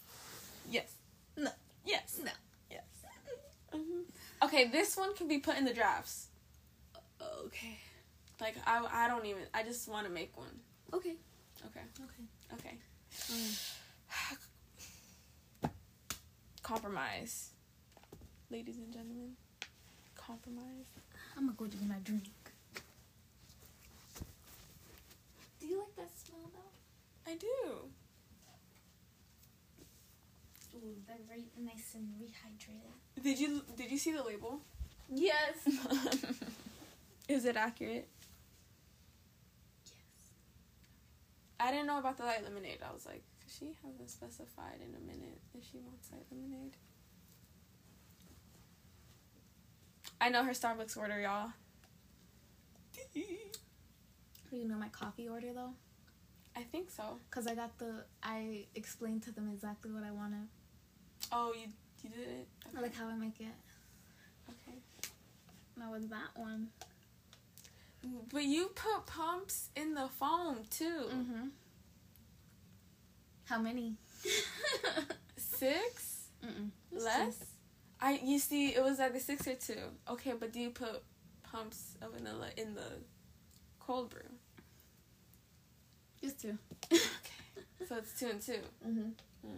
[0.70, 0.92] Yes.
[1.36, 1.52] No.
[1.86, 2.20] Yes.
[2.24, 2.32] No.
[2.70, 2.84] Yes.
[3.74, 4.04] Mhm.
[4.44, 6.28] Okay, this one can be put in the drafts.
[7.46, 7.80] Okay.
[8.40, 9.44] Like I, I don't even.
[9.54, 10.60] I just want to make one.
[10.94, 11.16] Okay.
[11.66, 11.82] Okay.
[12.04, 12.24] Okay.
[12.54, 12.78] Okay.
[14.32, 14.38] Um,
[16.64, 17.50] Compromise,
[18.50, 19.32] ladies and gentlemen.
[20.16, 20.86] Compromise.
[21.36, 22.24] I'm gonna go do my drink.
[25.60, 27.32] Do you like that smell though?
[27.32, 27.90] I do.
[30.78, 33.22] Ooh, they're very nice and rehydrated.
[33.22, 34.62] Did you Did you see the label?
[35.14, 35.68] Yes.
[37.28, 38.08] Is it accurate?
[39.86, 39.94] yes.
[41.60, 42.80] I didn't know about the light lemonade.
[42.90, 43.24] I was like,
[43.58, 46.74] she hasn't specified in a minute if she wants light lemonade.
[50.20, 51.52] I know her Starbucks order, y'all.
[53.14, 53.20] Do
[54.58, 55.74] you know my coffee order though,
[56.56, 57.18] I think so.
[57.32, 58.04] cause I got the.
[58.22, 60.48] I explained to them exactly what I wanted,
[61.32, 61.68] Oh, you
[62.04, 62.48] you did it.
[62.68, 62.82] Okay.
[62.82, 63.48] like how I make it.
[64.50, 64.78] okay.
[65.78, 66.68] That was that one.
[68.32, 71.10] But you put pumps in the foam too.
[71.12, 71.50] Mm Mhm.
[73.54, 73.94] How many?
[75.38, 76.70] Six Mm-mm.
[76.92, 77.38] Less.
[78.02, 79.78] I you see it was either six or two.
[80.10, 81.04] Okay, but do you put
[81.44, 82.82] pumps of vanilla in the
[83.80, 84.22] cold brew?
[86.20, 86.58] Just two.
[86.92, 87.00] Okay,
[87.88, 88.60] so it's two and two.
[88.88, 89.50] Mm-hmm.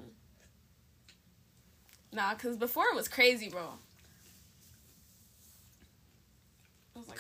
[2.12, 3.76] Nah, cause before it was crazy, bro.
[6.96, 7.20] It was like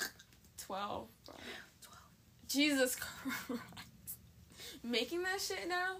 [0.58, 1.36] twelve, bro.
[2.50, 3.62] Jesus Christ.
[4.84, 5.98] Making that shit now,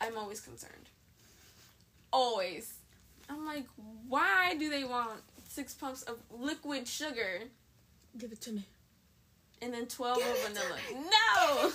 [0.00, 0.88] I'm always concerned.
[2.12, 2.74] Always.
[3.28, 3.66] I'm like,
[4.08, 7.42] why do they want six pumps of liquid sugar
[8.16, 8.64] Give it to me.
[9.60, 10.76] and then twelve Give of it to vanilla?
[10.76, 10.94] me.
[11.10, 11.70] No.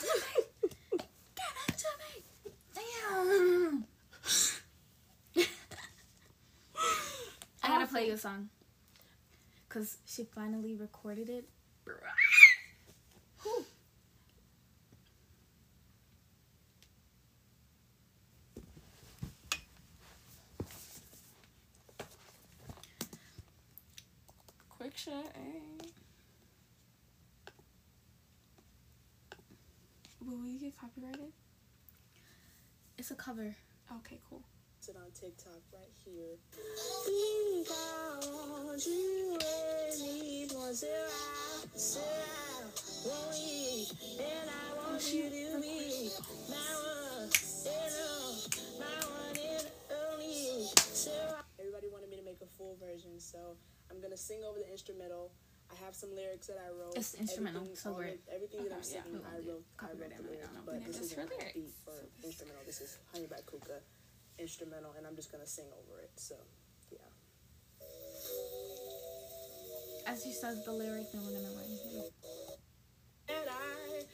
[1.01, 2.23] Give it to me.
[2.75, 3.85] Damn.
[7.63, 8.49] I gotta play you a song.
[9.69, 11.45] Cause she finally recorded it.
[13.43, 13.65] Whew.
[24.93, 25.85] Quick shit, eh?
[30.23, 31.31] Will we get copyrighted?
[32.97, 33.55] It's a cover.
[33.97, 34.43] Okay, cool.
[34.87, 36.37] it on TikTok right here.
[37.05, 41.09] Think I want you any more, Sarah,
[41.73, 42.05] Sarah,
[43.05, 43.85] won't you?
[44.19, 46.09] And I want you to be
[46.49, 47.29] my one,
[47.65, 48.35] and oh,
[48.79, 49.67] my one and
[50.13, 51.43] only, Sarah.
[51.59, 53.57] Everybody wanted me to make a full version, so
[53.93, 55.31] I'm gonna sing over the instrumental.
[55.71, 56.97] I have some lyrics that I wrote.
[56.97, 59.03] It's instrumental, Everything- so the- Everything that I'm Okay, yeah.
[59.03, 59.65] singing, I wrote.
[59.79, 61.53] I wrote the lyrics, but this is for lyrics.
[61.53, 62.63] beat for So instrumental.
[62.65, 63.81] This is Honey by Kuka
[64.39, 66.11] instrumental, and I'm just gonna sing over it.
[66.19, 66.35] So,
[66.91, 66.97] yeah.
[70.05, 72.11] As she says the lyric, then we're gonna learn.
[73.29, 74.05] And I.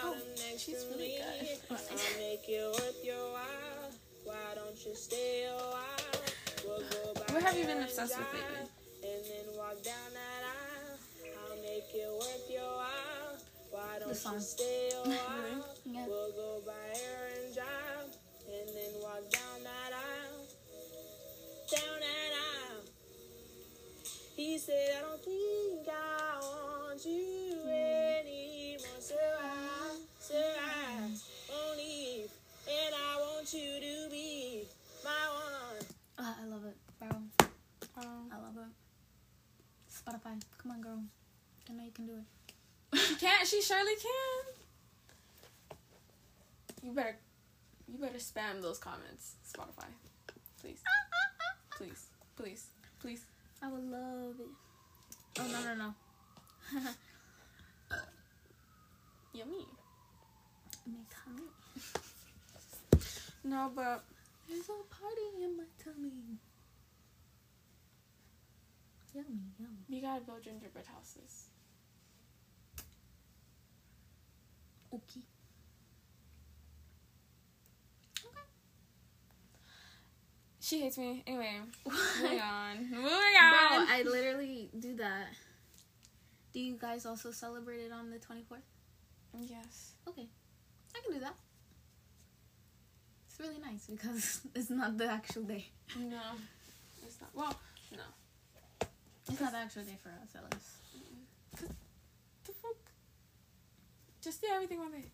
[0.00, 0.16] Oh,
[0.56, 1.58] she's really good.
[1.70, 3.90] I'll make it worth your while.
[4.28, 6.20] Why don't you stay a while?
[6.66, 8.68] We'll go by What have you been obsessed with lately?
[9.08, 10.98] And then walk down that aisle.
[11.32, 13.40] I'll make it worth your while.
[13.70, 14.34] Why don't song.
[14.34, 15.64] you stay a while?
[15.86, 16.04] Yeah.
[16.06, 18.12] We'll go by air and drive.
[18.52, 20.44] And then walk down that aisle.
[21.72, 22.84] Down that aisle.
[24.36, 25.40] He said, I don't think
[43.48, 44.44] she surely can.
[46.82, 47.16] You better,
[47.90, 49.86] you better spam those comments, Spotify,
[50.60, 50.82] please,
[51.76, 52.66] please, please,
[53.00, 53.22] please.
[53.62, 55.40] I would love it.
[55.40, 55.94] Oh no no no.
[59.32, 59.66] Yummy.
[60.86, 61.48] My tummy.
[63.44, 64.04] No, but
[64.48, 66.38] There's a party in my tummy.
[69.14, 69.84] Yummy, yummy.
[69.90, 71.48] we gotta build gingerbread houses.
[74.94, 75.20] Okay.
[80.88, 81.22] Hates me.
[81.26, 82.78] Anyway, moving on.
[82.90, 83.86] Moving on.
[83.86, 85.26] Bro, I literally do that.
[86.54, 88.62] Do you guys also celebrate it on the 24th?
[89.38, 89.92] yes.
[90.08, 90.26] Okay.
[90.96, 91.34] I can do that.
[93.28, 95.66] It's really nice because it's not the actual day.
[95.98, 96.22] No,
[97.04, 97.34] it's not.
[97.34, 97.60] Well,
[97.92, 98.88] no.
[99.30, 101.70] It's not the actual day for us, at least.
[102.46, 102.76] The fuck.
[104.22, 105.04] Just do everything one day.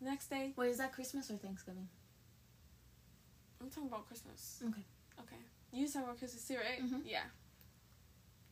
[0.00, 1.86] Next day, Wait, is that Christmas or Thanksgiving?
[3.60, 4.60] I'm talking about Christmas.
[4.66, 4.82] Okay.
[5.20, 5.36] Okay.
[5.72, 6.82] You talking about Christmas too, right?
[6.82, 7.02] Mhm.
[7.04, 7.24] Yeah.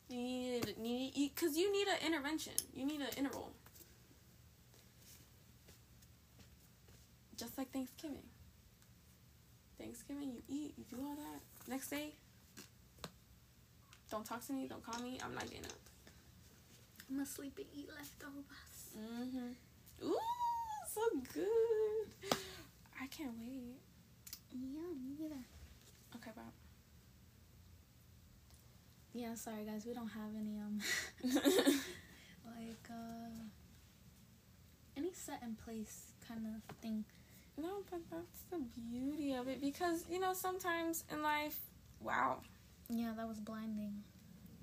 [0.08, 2.54] You need, you need, because you need an intervention.
[2.72, 3.52] You need an interval.
[7.36, 8.22] Just like Thanksgiving.
[9.78, 11.40] Thanksgiving, you eat, you do all that.
[11.70, 12.14] Next day,
[14.10, 15.18] don't talk to me, don't call me.
[15.24, 15.72] I'm not getting up.
[17.08, 18.44] I'm gonna sleep and eat leftovers.
[18.98, 20.06] Mm-hmm.
[20.06, 20.18] Ooh,
[20.92, 21.00] so
[21.32, 22.32] good.
[23.00, 23.76] I can't wait.
[24.52, 25.44] Yeah, me either.
[26.34, 26.52] Bob.
[29.12, 30.80] Yeah, sorry guys, we don't have any um
[31.24, 33.30] like uh
[34.96, 37.04] any set in place kind of thing.
[37.56, 41.58] No, but that's the beauty of it because you know sometimes in life,
[42.00, 42.38] wow,
[42.88, 44.02] Yeah, that was blinding.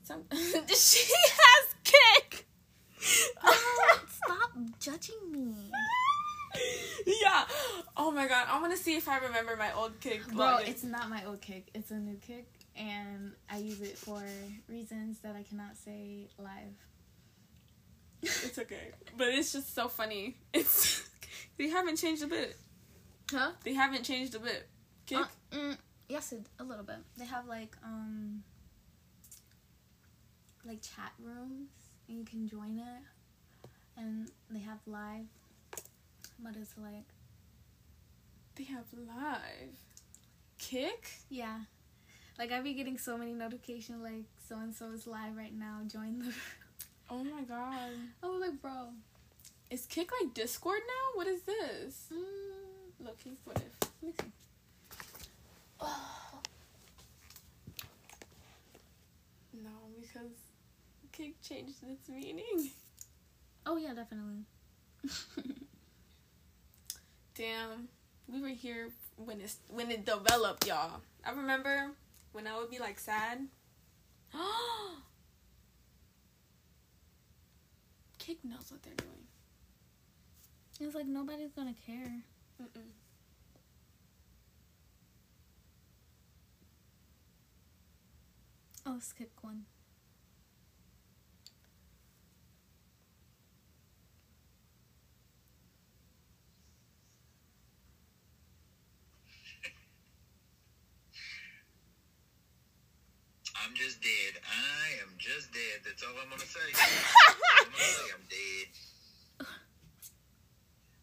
[0.04, 2.46] some she has Kik.
[3.44, 5.54] Oh, stop judging me.
[7.22, 7.44] Yeah.
[7.98, 10.28] Oh my god, I want to see if I remember my old Kik.
[10.28, 10.68] Bro, login.
[10.68, 11.70] it's not my old Kik.
[11.74, 14.22] It's a new Kik, and I use it for
[14.68, 16.76] reasons that I cannot say live.
[18.22, 20.38] it's okay, but it's just so funny.
[20.54, 21.08] It's
[21.58, 22.58] they haven't changed a bit.
[23.32, 23.52] Huh?
[23.64, 24.68] They haven't changed a bit.
[25.06, 25.20] Kik.
[25.20, 25.78] Uh, mm,
[26.10, 26.98] yes, a little bit.
[27.18, 28.44] They have like um
[30.66, 31.70] like chat rooms,
[32.08, 35.26] and you can join it, and they have live.
[36.44, 37.06] It's like
[38.56, 39.76] they have live.
[40.58, 41.10] Kik.
[41.30, 41.60] yeah,
[42.40, 45.82] like I be getting so many notifications like so and so is live right now.
[45.88, 46.34] Join the.
[47.08, 47.92] Oh my god.
[48.24, 48.88] I was like, bro.
[49.70, 51.18] Is Kik like Discord now?
[51.20, 52.08] What is this?
[52.12, 53.90] Mm, Look, what if?
[54.02, 54.32] let me see.
[55.80, 56.40] Oh.
[59.54, 59.70] No,
[60.02, 60.32] because
[61.12, 62.72] Kik changed its meaning.
[63.68, 64.46] Oh yeah, definitely.
[67.36, 67.90] Damn,
[68.32, 71.02] we were here when it's when it developed, y'all.
[71.26, 71.92] I remember
[72.32, 73.48] when I would be like sad.
[78.18, 79.28] Kik knows what they're doing.
[80.80, 82.24] it's like nobody's gonna care.
[82.62, 82.94] Mm-mm.
[88.86, 89.66] Oh, skip one.
[103.76, 104.40] I'm just dead.
[104.48, 105.82] I am just dead.
[105.84, 106.60] That's all I'm gonna say.
[107.60, 109.48] I'm gonna say I'm dead.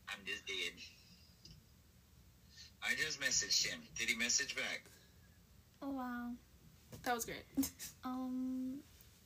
[0.08, 0.72] I'm just dead.
[2.82, 3.78] I just messaged him.
[3.98, 4.84] Did he message back?
[5.82, 6.30] Oh wow.
[7.04, 7.44] That was great.
[8.04, 8.78] Um,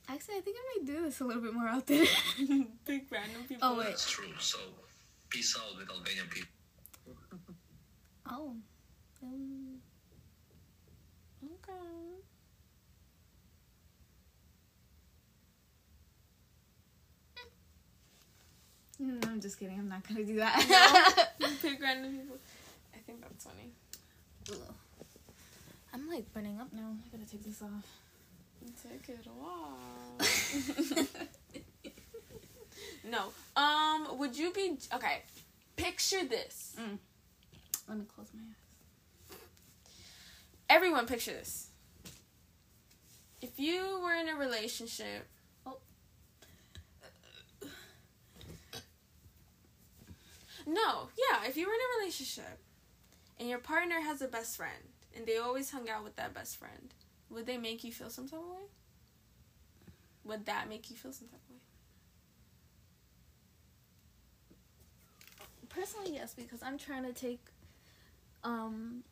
[0.09, 2.05] actually, I think I might do this a little bit more often.
[2.85, 3.61] Big random people.
[3.67, 3.85] Oh, wait.
[3.87, 4.27] That's true.
[4.39, 4.59] So,
[5.29, 6.49] peace out with Albanian people.
[8.29, 8.55] oh.
[9.23, 9.77] Um,
[11.43, 12.16] Okay.
[18.99, 19.77] No, I'm just kidding.
[19.77, 21.29] I'm not gonna do that.
[21.61, 22.37] Big random people.
[22.93, 23.71] I think that's funny.
[24.51, 24.73] Ugh.
[25.93, 26.95] I'm like burning up now.
[27.05, 27.69] I gotta take this off.
[28.83, 31.07] Take it off.
[33.05, 33.31] no.
[33.55, 34.17] Um.
[34.17, 35.21] Would you be okay?
[35.75, 36.75] Picture this.
[37.87, 39.37] Let me close my eyes.
[40.69, 41.67] Everyone, picture this.
[43.41, 45.27] If you were in a relationship.
[50.67, 51.47] No, yeah.
[51.47, 52.59] If you were in a relationship,
[53.39, 54.83] and your partner has a best friend,
[55.15, 56.93] and they always hung out with that best friend,
[57.29, 58.65] would they make you feel some type of way?
[60.25, 61.61] Would that make you feel some type of way?
[65.69, 67.39] Personally, yes, because I'm trying to take,
[68.43, 69.03] um,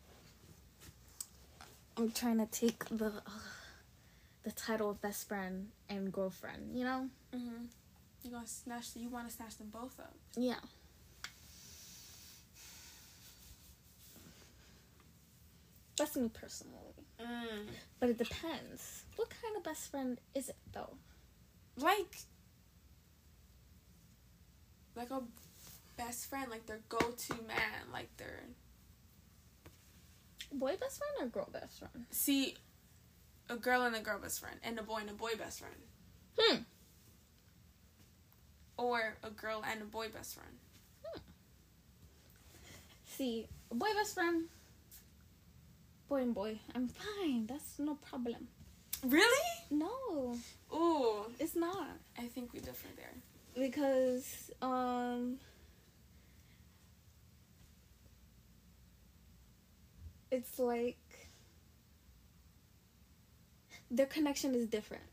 [1.95, 3.29] I'm trying to take the, uh,
[4.43, 6.77] the title of best friend and girlfriend.
[6.77, 7.09] You know?
[7.33, 7.65] Mm-hmm.
[8.23, 8.87] You gonna snatch?
[8.95, 10.15] You want to snatch them both up?
[10.35, 10.55] Yeah.
[15.97, 17.05] That's me personally.
[17.19, 17.67] Mm.
[17.99, 19.03] But it depends.
[19.15, 20.97] What kind of best friend is it though?
[21.77, 22.15] Like,
[24.95, 25.21] like a
[25.97, 28.43] best friend, like their go-to man, like their
[30.51, 32.05] Boy best friend or girl best friend?
[32.11, 32.55] see,
[33.49, 35.75] a girl and a girl best friend, and a boy and a boy best friend,
[36.37, 36.55] Hmm.
[38.77, 40.51] or a girl and a boy best friend.
[43.05, 44.49] See, a boy best friend.
[46.07, 47.47] Boy and boy, I'm fine.
[47.47, 48.47] That's no problem.
[49.03, 49.49] Really?
[49.71, 50.37] No,
[50.73, 51.87] Ooh, it's not
[52.17, 53.13] I think we differ there.
[53.67, 55.37] because um.
[60.31, 60.97] It's like
[63.89, 65.03] their connection is different.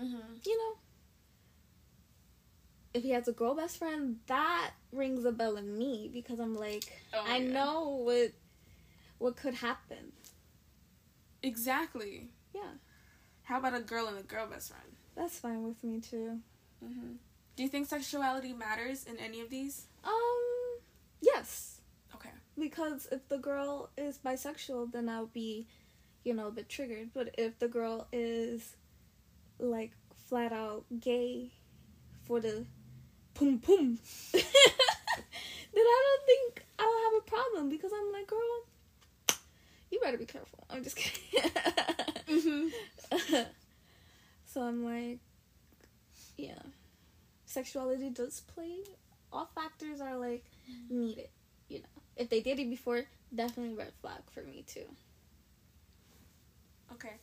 [0.00, 0.16] Mm-hmm.
[0.44, 0.74] you know,
[2.94, 6.54] if he has a girl best friend, that rings a bell in me because I'm
[6.56, 7.52] like, Oh, I yeah.
[7.52, 8.32] know what
[9.18, 10.12] what could happen.
[11.42, 12.28] Exactly.
[12.54, 12.72] Yeah,
[13.44, 14.84] How about a girl and a girl best friend?
[15.16, 16.38] that's fine with me too.
[16.84, 17.12] Mm-hmm.
[17.56, 19.86] Do you think sexuality matters in any of these?
[20.04, 20.78] Um,
[21.20, 21.80] yes,
[22.14, 22.30] Okay.
[22.58, 25.66] because if the girl is bisexual, then I'll be,
[26.24, 27.10] you know, a bit triggered.
[27.14, 28.76] But if the girl is
[29.58, 29.90] like
[30.28, 31.50] flat out gay
[32.26, 32.64] for the
[33.34, 33.98] pum pum,
[34.32, 34.42] then
[35.76, 38.38] I don't think I'll have a problem because I'm like, girl,
[39.90, 40.64] you better be careful.
[40.70, 41.50] I'm just kidding.
[42.28, 43.36] Mm-hmm.
[44.46, 45.18] so I'm like,
[46.36, 46.60] yeah,
[47.46, 48.76] sexuality does play.
[49.32, 50.44] All factors are like
[50.90, 51.28] needed.
[51.68, 54.84] You know, if they did it before, definitely red flag for me too.
[56.92, 57.14] Okay.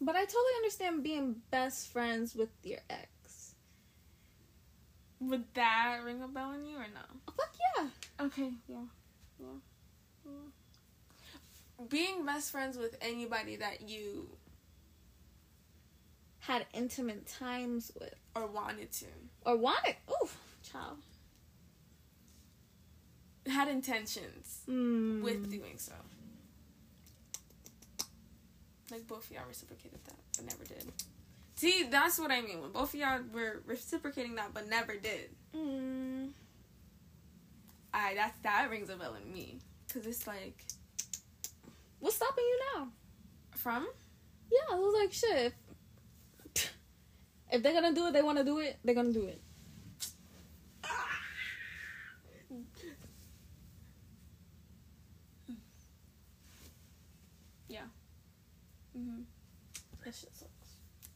[0.00, 3.54] But I totally understand being best friends with your ex.
[5.20, 7.00] Would that ring a bell in you or no?
[7.28, 8.26] Oh, fuck yeah.
[8.26, 8.84] Okay, yeah.
[9.38, 9.46] Yeah.
[10.24, 10.61] yeah.
[11.88, 14.28] Being best friends with anybody that you
[16.40, 19.06] Had intimate times with or wanted to,
[19.46, 19.94] or wanted.
[20.10, 20.28] Ooh,
[20.62, 20.98] child.
[23.46, 25.22] had intentions Mm.
[25.22, 25.92] with doing so.
[28.90, 30.92] Like both of y'all reciprocated that, but never did.
[31.56, 32.60] See, that's what I mean.
[32.60, 35.30] When both of y'all were reciprocating that, but never did.
[35.56, 36.30] Mm.
[37.94, 39.58] I that that rings a bell in me,
[39.92, 40.64] cause it's like
[42.02, 42.88] What's stopping you now?
[43.54, 43.86] from
[44.50, 45.54] Yeah, I was like, shit.
[46.52, 46.74] If,
[47.52, 48.76] if they're gonna do it, they want to do it.
[48.84, 49.40] They're gonna do it.
[57.68, 57.82] Yeah.
[58.98, 59.22] Mm-hmm.
[60.04, 60.50] That shit sucks.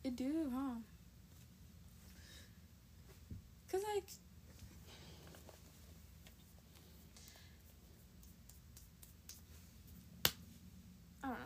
[0.05, 0.76] it do, huh?
[3.72, 4.05] Cause like
[11.26, 11.45] I don't know.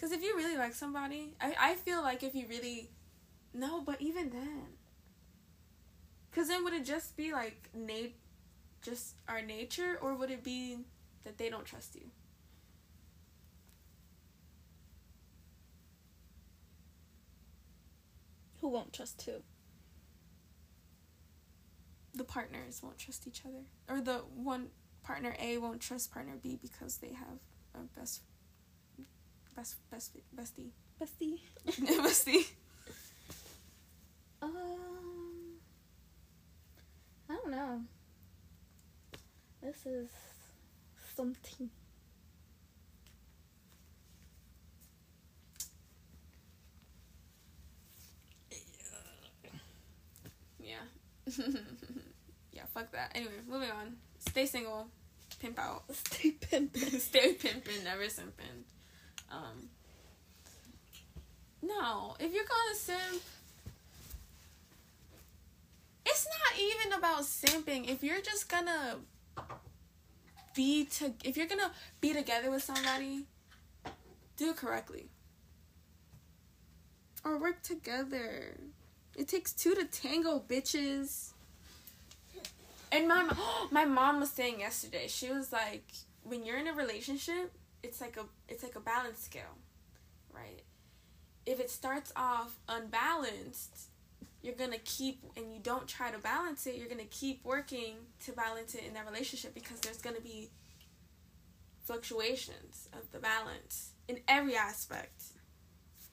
[0.00, 2.90] Cause if you really like somebody, I I feel like if you really
[3.52, 4.62] no, but even then.
[6.32, 8.12] Cause then would it just be like nat
[8.82, 10.78] just our nature or would it be
[11.24, 12.10] that they don't trust you?
[18.60, 19.42] Who won't trust who?
[22.14, 24.68] the partners won't trust each other or the one
[25.02, 27.38] partner A won't trust partner B because they have
[27.74, 28.22] a best
[29.56, 30.70] best best bestie
[31.00, 31.40] Bestie.
[32.04, 32.44] bestie
[34.42, 35.58] Um,
[37.28, 37.80] I don't know.
[39.62, 40.08] This is
[41.14, 41.70] something.
[50.62, 50.76] yeah
[52.52, 54.86] yeah fuck that anyway moving on stay single
[55.40, 56.82] pimp out Stay pimping.
[57.00, 58.64] stay pimping never simping
[59.30, 59.68] um
[61.62, 63.22] no if you're gonna simp
[66.10, 67.88] it's not even about simping.
[67.88, 68.96] If you're just gonna
[70.54, 71.70] be to if you're gonna
[72.00, 73.24] be together with somebody
[74.36, 75.06] do it correctly.
[77.24, 78.56] Or work together.
[79.16, 81.30] It takes two to tango bitches.
[82.90, 83.30] And my
[83.70, 85.84] my mom was saying yesterday she was like
[86.24, 87.52] when you're in a relationship
[87.82, 89.56] it's like a it's like a balance scale
[90.32, 90.62] right?
[91.46, 93.88] If it starts off unbalanced
[94.42, 98.32] you're gonna keep and you don't try to balance it you're gonna keep working to
[98.32, 100.50] balance it in that relationship because there's gonna be
[101.84, 105.22] fluctuations of the balance in every aspect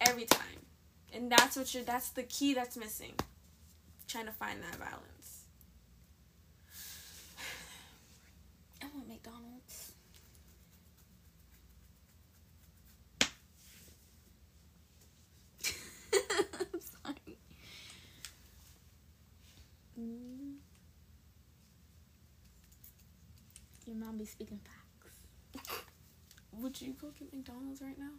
[0.01, 0.65] every time.
[1.13, 3.13] And that's what you're that's the key that's missing
[4.07, 5.43] trying to find that balance.
[8.81, 9.93] I want McDonald's.
[16.13, 17.37] I'm sorry.
[19.99, 20.57] Mm.
[23.85, 25.17] Your mom be speaking facts.
[26.51, 28.11] would you go get mcdonald's right now?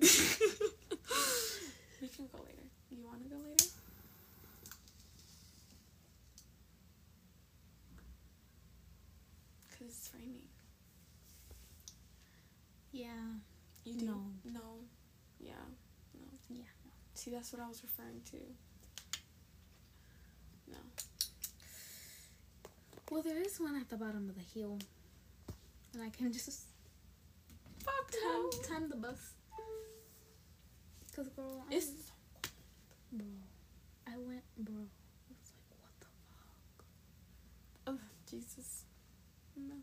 [2.00, 2.62] We can go later.
[2.90, 3.64] You want to go later?
[9.68, 10.42] Because it's raining
[12.98, 13.38] Yeah.
[13.84, 14.18] you do No.
[14.44, 14.60] no
[15.40, 15.52] yeah
[16.14, 16.64] no Yeah.
[17.14, 18.36] see that's what i was referring to
[20.70, 20.78] no
[23.10, 24.78] Well, there is one at the bottom of the hill,
[25.94, 26.66] and I can just
[27.82, 29.32] fuck time no time the bus.
[31.16, 31.90] Cause girl, I, it's
[33.10, 33.26] bro,
[34.06, 34.74] I went, bro.
[34.74, 36.84] I was like, what the fuck?
[37.86, 37.98] Oh,
[38.30, 38.84] Jesus.
[39.56, 39.76] No.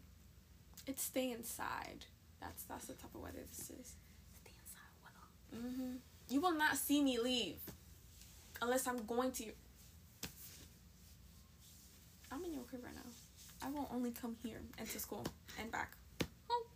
[0.86, 2.06] It's stay inside.
[2.46, 3.96] That's that's the type of weather this is.
[4.42, 5.56] Stay inside.
[5.56, 5.96] Mm-hmm.
[6.30, 7.58] You will not see me leave
[8.62, 9.46] unless I'm going to.
[12.32, 13.02] I'm in your crib right now.
[13.66, 15.26] I will only come here and to school
[15.60, 15.96] and back.
[16.48, 16.68] Home.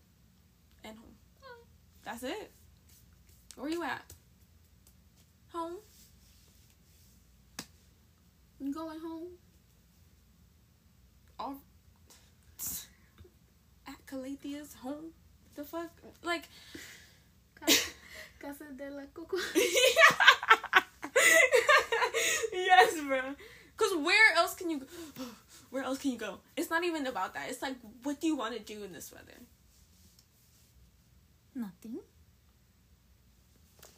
[0.84, 1.66] And home.
[2.04, 2.52] That's it.
[3.56, 4.14] Where you at?
[5.54, 5.78] Home.
[8.60, 9.28] I'm going home?
[11.40, 11.56] All
[13.88, 15.12] at Calathia's home.
[15.56, 15.92] The fuck?
[16.24, 16.44] Like
[18.40, 19.38] Casa de la Coco.
[22.54, 23.22] yes, bro.
[23.76, 24.80] Cause where else can you?
[24.80, 24.86] go?
[25.70, 26.40] Where else can you go?
[26.58, 27.48] It's not even about that.
[27.50, 29.38] It's like, what do you want to do in this weather?
[31.54, 32.00] Nothing.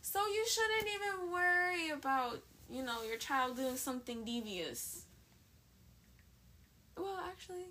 [0.02, 5.06] So you shouldn't even worry about, you know, your child doing something devious.
[6.98, 7.68] Well, actually,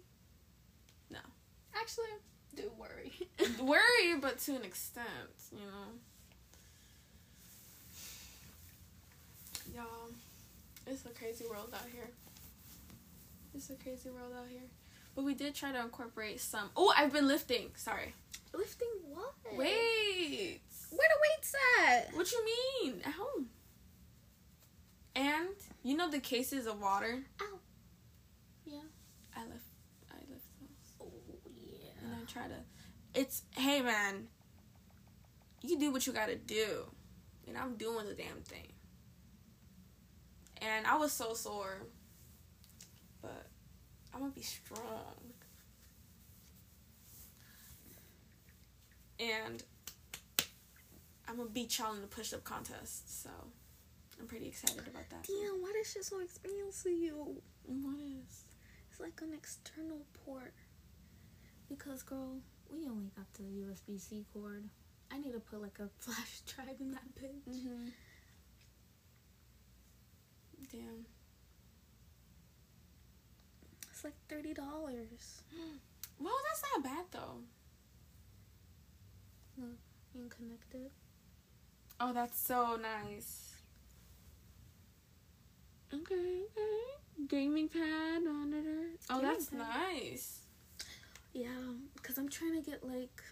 [1.10, 1.18] no.
[1.74, 2.06] Actually,
[2.56, 3.12] do worry.
[3.62, 5.06] worry, but to an extent,
[5.52, 5.98] you know.
[9.74, 10.10] Y'all,
[10.86, 12.10] it's a crazy world out here.
[13.54, 14.62] It's a crazy world out here.
[15.14, 16.70] But we did try to incorporate some.
[16.76, 17.70] Oh, I've been lifting.
[17.76, 18.14] Sorry.
[18.52, 19.34] Lifting what?
[19.56, 20.60] Wait.
[20.90, 22.16] Where the weights at?
[22.16, 23.00] What you mean?
[23.04, 23.46] At home.
[25.14, 25.48] And
[25.82, 27.20] you know the cases of water.
[27.42, 27.58] Ow.
[28.64, 28.78] Yeah.
[29.36, 29.64] I lift.
[30.10, 30.68] I lift those,
[31.00, 31.10] Oh
[32.00, 32.16] and yeah.
[32.16, 32.54] I try to.
[33.14, 34.28] It's hey man.
[35.62, 36.86] You do what you gotta do,
[37.46, 38.72] and I'm doing the damn thing.
[40.62, 41.82] And I was so sore,
[43.20, 43.46] but
[44.14, 45.34] I'm gonna be strong.
[49.18, 49.62] And
[51.28, 53.30] I'm gonna beat y'all in the push-up contest, so
[54.18, 55.26] I'm pretty excited about that.
[55.26, 56.92] Damn, why this shit so expensive?
[56.92, 57.42] You?
[57.66, 58.44] What is?
[58.90, 60.54] It's like an external port.
[61.70, 64.64] Because girl, we only got the USB C cord.
[65.10, 67.48] I need to put like a flash drive in that bitch.
[67.48, 67.88] Mm-hmm.
[70.70, 71.06] Damn.
[73.90, 75.42] It's like thirty dollars.
[76.22, 77.38] Well, that's not bad though.
[79.56, 79.74] You
[80.12, 80.92] can connect it.
[81.98, 83.54] Oh, that's so nice.
[85.94, 87.26] Okay, okay.
[87.26, 88.90] Gaming pad, monitor.
[89.08, 89.58] Oh, Gaming that's pad.
[89.60, 90.40] nice.
[91.32, 91.48] Yeah,
[91.94, 93.22] because I'm trying to get like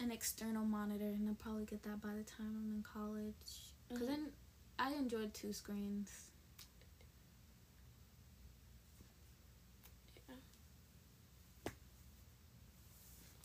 [0.00, 3.72] an external monitor, and I'll probably get that by the time I'm in college.
[3.88, 4.06] Because Mhm.
[4.08, 4.32] then
[4.78, 6.10] I enjoyed two screens.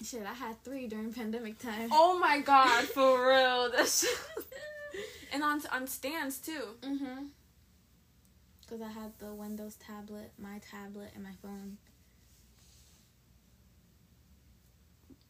[0.03, 1.89] Shit, I had three during pandemic time.
[1.91, 3.69] Oh my god, for real.
[3.75, 4.05] That's
[5.33, 6.75] and on on stands too.
[6.81, 7.25] Mm-hmm.
[8.61, 11.77] Because I had the Windows tablet, my tablet, and my phone.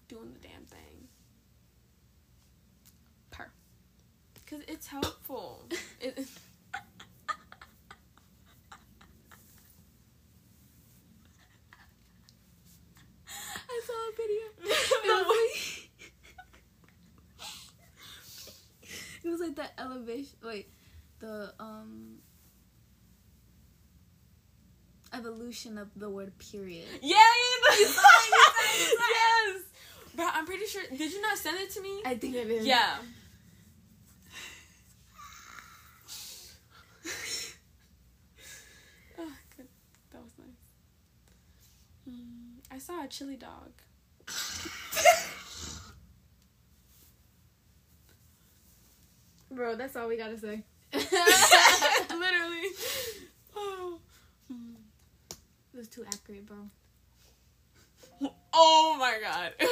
[0.09, 1.07] Doing the damn thing.
[3.29, 3.45] Per.
[4.49, 5.65] Cause it's helpful.
[6.01, 6.27] it,
[13.27, 14.41] I saw a video.
[15.05, 15.23] No.
[19.21, 20.37] It was like the elevation.
[20.43, 20.69] Wait,
[21.19, 22.15] the um
[25.13, 26.87] evolution of the word period.
[27.01, 28.99] Yeah, yeah, it, it, it.
[28.99, 29.68] yes.
[30.19, 30.83] But I'm pretty sure.
[30.89, 32.01] Did you not send it to me?
[32.05, 32.65] I think it is.
[32.65, 32.97] Yeah.
[39.17, 39.67] oh, good.
[40.11, 40.49] That was nice.
[42.03, 43.71] Hmm, I saw a chili dog.
[49.49, 50.65] Bro, that's all we gotta say.
[50.93, 52.67] Literally.
[53.55, 54.01] Oh.
[54.51, 54.73] Hmm.
[55.73, 56.69] It was too accurate, bro.
[58.53, 59.53] Oh my god.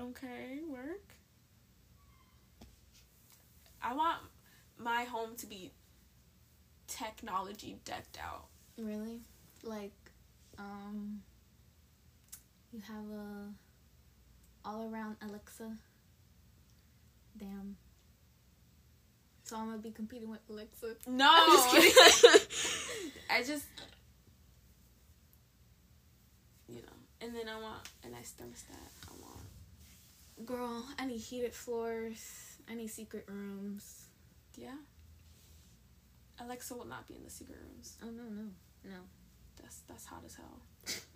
[0.00, 1.14] okay, work.
[3.82, 4.18] I want
[4.78, 5.72] my home to be
[6.86, 8.46] technology decked out.
[8.76, 9.20] Really?
[9.62, 9.92] Like,
[10.58, 11.22] um,
[12.72, 13.52] you have a
[14.64, 15.72] all around Alexa.
[17.38, 17.76] Damn.
[19.50, 20.94] So I'm gonna be competing with Alexa.
[21.08, 21.28] No.
[21.28, 23.10] I'm just kidding.
[23.28, 23.66] I just
[26.68, 28.76] you know, and then I want a nice thermostat.
[29.08, 32.58] I want Girl, I need heated floors.
[32.70, 34.04] I need secret rooms.
[34.56, 34.76] yeah.
[36.40, 37.98] Alexa will not be in the secret rooms.
[38.04, 38.44] Oh no no
[38.84, 39.00] no.
[39.60, 40.60] That's that's hot as hell.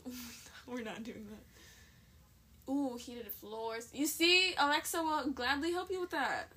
[0.66, 2.72] We're not doing that.
[2.72, 3.90] Ooh, heated floors.
[3.92, 6.50] You see, Alexa will gladly help you with that.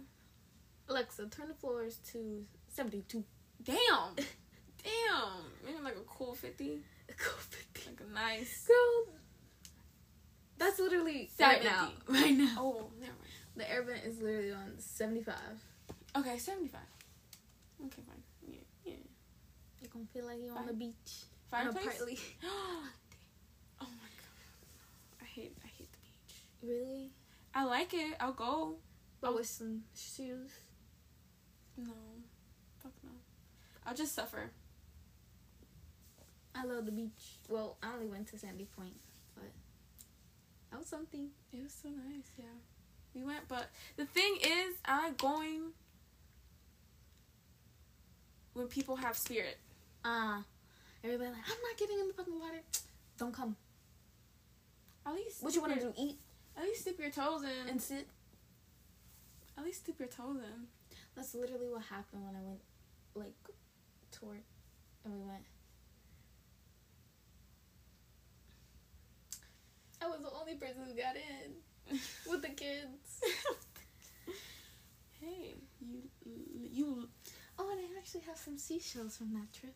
[0.89, 3.23] Alexa, turn the floors to seventy-two.
[3.63, 3.77] Damn.
[4.15, 5.31] Damn.
[5.65, 6.79] Maybe like a cool 50.
[7.09, 7.89] A cool 50.
[7.89, 8.67] Like a nice.
[8.67, 9.13] Girl,
[10.57, 11.89] that's literally right now.
[12.07, 12.55] Right now.
[12.57, 13.23] Oh, never mind.
[13.55, 15.35] The air vent is literally on seventy-five.
[16.15, 16.81] Okay, 75.
[17.85, 18.23] Okay, fine.
[18.47, 18.93] Yeah, yeah.
[19.81, 20.93] You're gonna feel like you're on the beach.
[21.51, 21.67] Fine.
[21.67, 21.67] beach.
[21.67, 21.97] On a Fireplace?
[21.97, 22.19] partly.
[23.79, 23.85] Oh
[25.38, 26.35] hate I hate the beach.
[26.63, 27.11] Really?
[27.53, 28.15] I like it.
[28.19, 28.75] I'll go.
[29.21, 30.49] But with some shoes.
[31.78, 31.93] No.
[32.82, 33.11] Fuck no.
[33.86, 34.49] I'll just suffer.
[36.55, 37.38] I love the beach.
[37.49, 38.95] Well, I only went to Sandy Point,
[39.36, 39.45] but
[40.71, 41.28] that was something.
[41.53, 42.45] It was so nice, yeah.
[43.13, 45.71] We went, but the thing is, I'm going
[48.53, 49.57] when people have spirit.
[50.03, 50.43] Ah,
[51.03, 52.61] everybody like, I'm not getting in the fucking water.
[53.19, 53.55] Don't come.
[55.05, 55.93] At least What you want to do?
[55.97, 56.17] Eat
[56.57, 57.69] At least dip your toes in.
[57.69, 58.07] and sit.
[59.57, 60.67] at least dip your toes in.
[61.18, 62.61] That's literally what happened when I went,
[63.15, 63.34] like,
[64.11, 64.38] tour,
[65.03, 65.43] and we went.
[70.01, 71.97] I was the only person who got in
[72.30, 73.22] with the kids.
[75.22, 76.03] hey, you
[76.72, 77.09] you
[77.59, 79.74] Oh, and I actually have some seashells from that trip.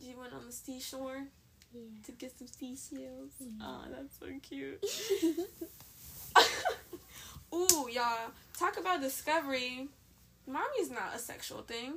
[0.00, 1.24] you went on the seashore
[1.72, 1.82] Yeah.
[2.06, 3.32] to get some seashells.
[3.38, 3.48] Yeah.
[3.60, 4.82] Oh, that's so cute.
[7.54, 8.30] Ooh, y'all.
[8.58, 9.88] Talk about discovery.
[10.46, 11.94] Mommy's not a sexual thing.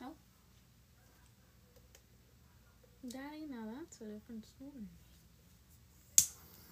[0.00, 0.08] No.
[3.08, 4.88] Daddy, now that's a different story.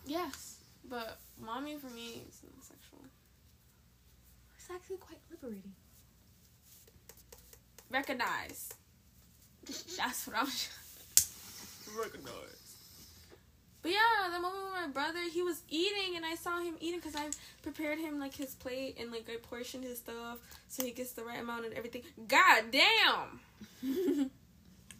[0.06, 0.58] Yes,
[0.88, 3.00] but mommy for me is not sexual.
[4.56, 5.74] It's actually quite liberating.
[7.90, 8.74] Recognize.
[9.96, 10.48] That's what I'm.
[11.98, 12.63] Recognize.
[13.84, 17.00] But yeah, the moment with my brother, he was eating, and I saw him eating
[17.00, 17.28] because I
[17.62, 21.22] prepared him like his plate and like I portioned his stuff so he gets the
[21.22, 22.00] right amount and everything.
[22.26, 23.40] God damn,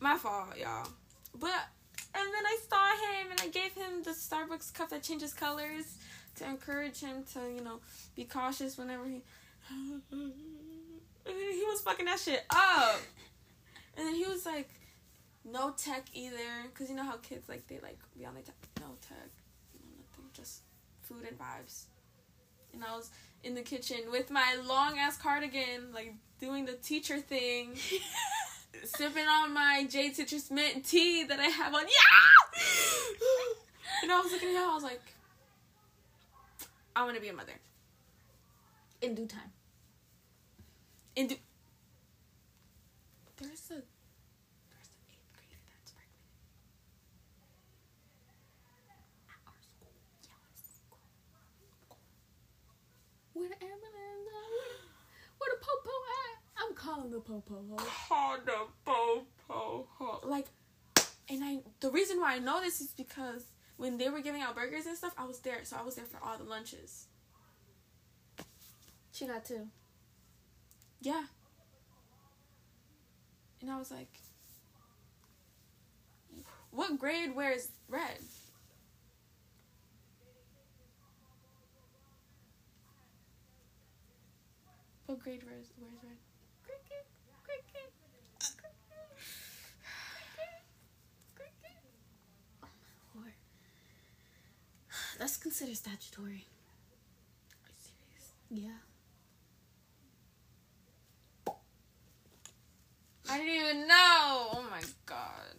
[0.00, 0.86] my fault, y'all.
[1.34, 1.70] But
[2.14, 5.96] and then I saw him and I gave him the Starbucks cup that changes colors
[6.36, 7.80] to encourage him to you know
[8.14, 9.22] be cautious whenever he.
[11.26, 13.00] he was fucking that shit up.
[13.96, 14.68] And then he was like,
[15.44, 16.68] no tech either.
[16.72, 18.56] Because you know how kids, like, they, like, be on their tech.
[18.80, 19.30] No tech.
[19.74, 20.30] No nothing.
[20.32, 20.62] Just
[21.02, 21.84] food and vibes.
[22.72, 23.10] And I was
[23.42, 27.76] in the kitchen with my long-ass cardigan, like, doing the teacher thing.
[28.84, 31.82] sipping on my Jade Citrus Mint tea that I have on.
[31.82, 31.88] Yeah!
[34.02, 35.02] and I was looking at him, I was like,
[36.96, 37.52] I want to be a mother.
[39.02, 39.52] In due time.
[41.16, 41.36] And do-
[43.36, 46.24] there's a there's an eighth grader that's pregnant
[49.28, 49.90] at our school.
[53.33, 53.33] Yes.
[53.44, 55.36] Where the ambulance at?
[55.36, 56.64] Where the popo at?
[56.64, 57.76] I'm calling the popo.
[58.08, 59.86] Call the popo.
[59.98, 60.20] ho.
[60.24, 60.46] Like,
[61.28, 63.44] and I the reason why I know this is because
[63.76, 66.06] when they were giving out burgers and stuff, I was there, so I was there
[66.06, 67.08] for all the lunches.
[69.12, 69.68] She got two.
[71.02, 71.24] Yeah.
[73.60, 74.20] And I was like,
[76.70, 78.20] what grade wears red?
[85.06, 86.16] Oh, what grade wears wears red?
[86.64, 87.06] Cricket,
[87.44, 87.92] cricket,
[88.40, 88.72] cricket,
[90.34, 90.64] cricket.
[91.34, 91.76] Cricket.
[92.62, 93.34] Oh my lord.
[95.18, 96.46] That's considered statutory.
[97.64, 98.32] Are you serious?
[98.50, 98.80] Yeah.
[103.28, 104.48] I didn't even know.
[104.54, 105.56] Oh my god.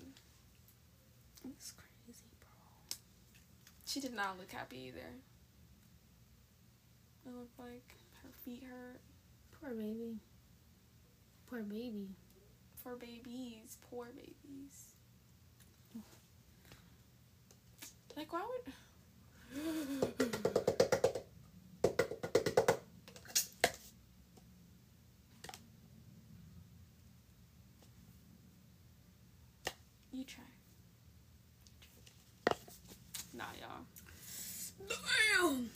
[1.52, 2.98] It's crazy, bro.
[3.86, 5.12] She did not look happy either.
[7.28, 9.02] It looked like her feet hurt.
[9.62, 10.18] Poor baby.
[11.49, 12.10] Poor baby.
[12.84, 13.78] Poor babies.
[13.89, 14.95] Poor babies.
[18.16, 18.74] Like, why would.
[30.12, 30.43] You try.
[33.34, 33.84] Nah, y'all.
[34.88, 35.70] Damn.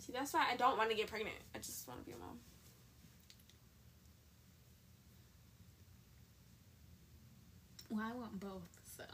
[0.00, 1.36] See, that's why I don't want to get pregnant.
[1.54, 2.40] I just want to be a mom.
[7.88, 9.04] Well, I want both, so.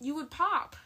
[0.00, 0.76] You would pop.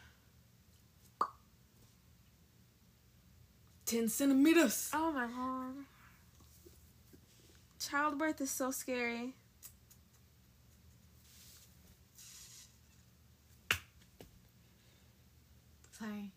[3.86, 4.90] 10 centimeters.
[4.92, 5.84] Oh my god.
[7.78, 9.34] Childbirth is so scary.
[15.98, 16.30] Sorry.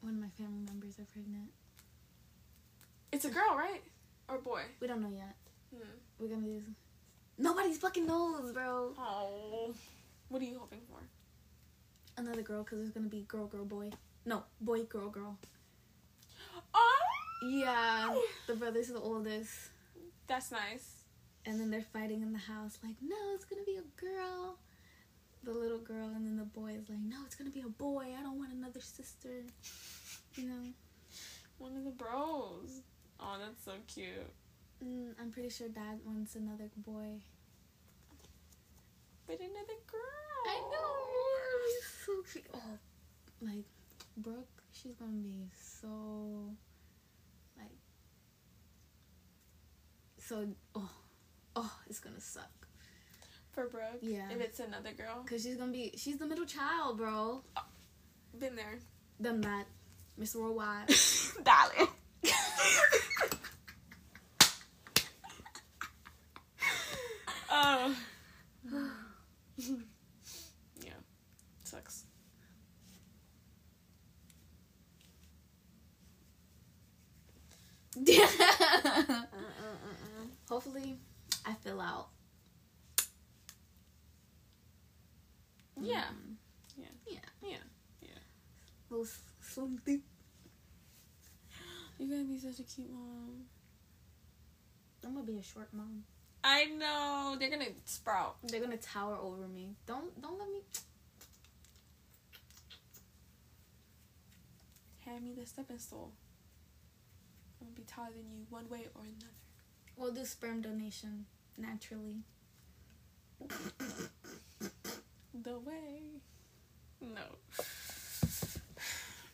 [0.00, 1.50] One of my family members are pregnant.
[3.16, 3.80] It's a girl, right?
[4.28, 4.60] Or boy?
[4.78, 5.34] We don't know yet.
[5.74, 5.88] Hmm.
[6.18, 6.62] We're gonna do.
[7.38, 8.92] Nobody's fucking knows, bro.
[8.98, 9.72] Oh.
[10.28, 10.98] What are you hoping for?
[12.20, 13.88] Another girl, because there's gonna be girl, girl, boy.
[14.26, 15.38] No, boy, girl, girl.
[16.74, 16.98] Oh!
[17.42, 18.14] Yeah,
[18.46, 19.50] the brother's the oldest.
[20.26, 20.96] That's nice.
[21.46, 24.58] and then they're fighting in the house, like, no, it's gonna be a girl.
[25.42, 28.08] The little girl, and then the boy is like, no, it's gonna be a boy.
[28.18, 29.44] I don't want another sister.
[30.34, 30.62] You know,
[31.58, 32.82] One of the bros.
[33.20, 34.08] Oh, that's so cute.
[34.84, 37.20] mm, I'm pretty sure dad wants another boy.
[39.26, 40.00] But another girl.
[40.46, 41.06] I know.
[41.66, 42.44] He's so cute.
[42.54, 42.78] Oh,
[43.40, 43.64] like
[44.16, 46.54] Brooke, she's gonna be so
[47.58, 47.70] like
[50.18, 50.46] so.
[50.74, 50.90] Oh,
[51.56, 52.50] oh, it's gonna suck.
[53.50, 53.98] For Brooke.
[54.02, 54.30] Yeah.
[54.30, 55.24] If it's another girl.
[55.28, 57.42] Cause she's gonna be she's the middle child, bro.
[58.38, 58.78] Been there.
[59.20, 59.64] Done that,
[60.18, 60.90] Miss Worldwide.
[61.42, 61.88] Darling.
[67.50, 67.96] Oh.
[70.80, 70.90] yeah.
[71.64, 72.04] Sucks.
[77.96, 78.04] uh-uh,
[79.08, 79.24] uh-uh.
[80.48, 80.98] Hopefully,
[81.44, 82.08] I fill out.
[85.80, 86.04] Yeah.
[86.04, 86.34] Mm.
[86.76, 86.86] Yeah.
[87.06, 87.18] Yeah.
[88.00, 88.08] Yeah.
[88.90, 90.00] Little s- slim thick.
[91.98, 93.46] You're gonna be such a cute mom.
[95.04, 96.04] I'm gonna be a short mom.
[96.44, 97.36] I know.
[97.38, 98.36] They're gonna sprout.
[98.42, 99.74] They're gonna tower over me.
[99.86, 100.60] Don't don't let me.
[105.04, 106.12] Hand me the stepping stool.
[107.60, 109.32] I'm gonna be taller than you one way or another.
[109.96, 111.26] We'll do sperm donation
[111.56, 112.18] naturally.
[115.42, 116.20] The way.
[117.00, 117.22] No.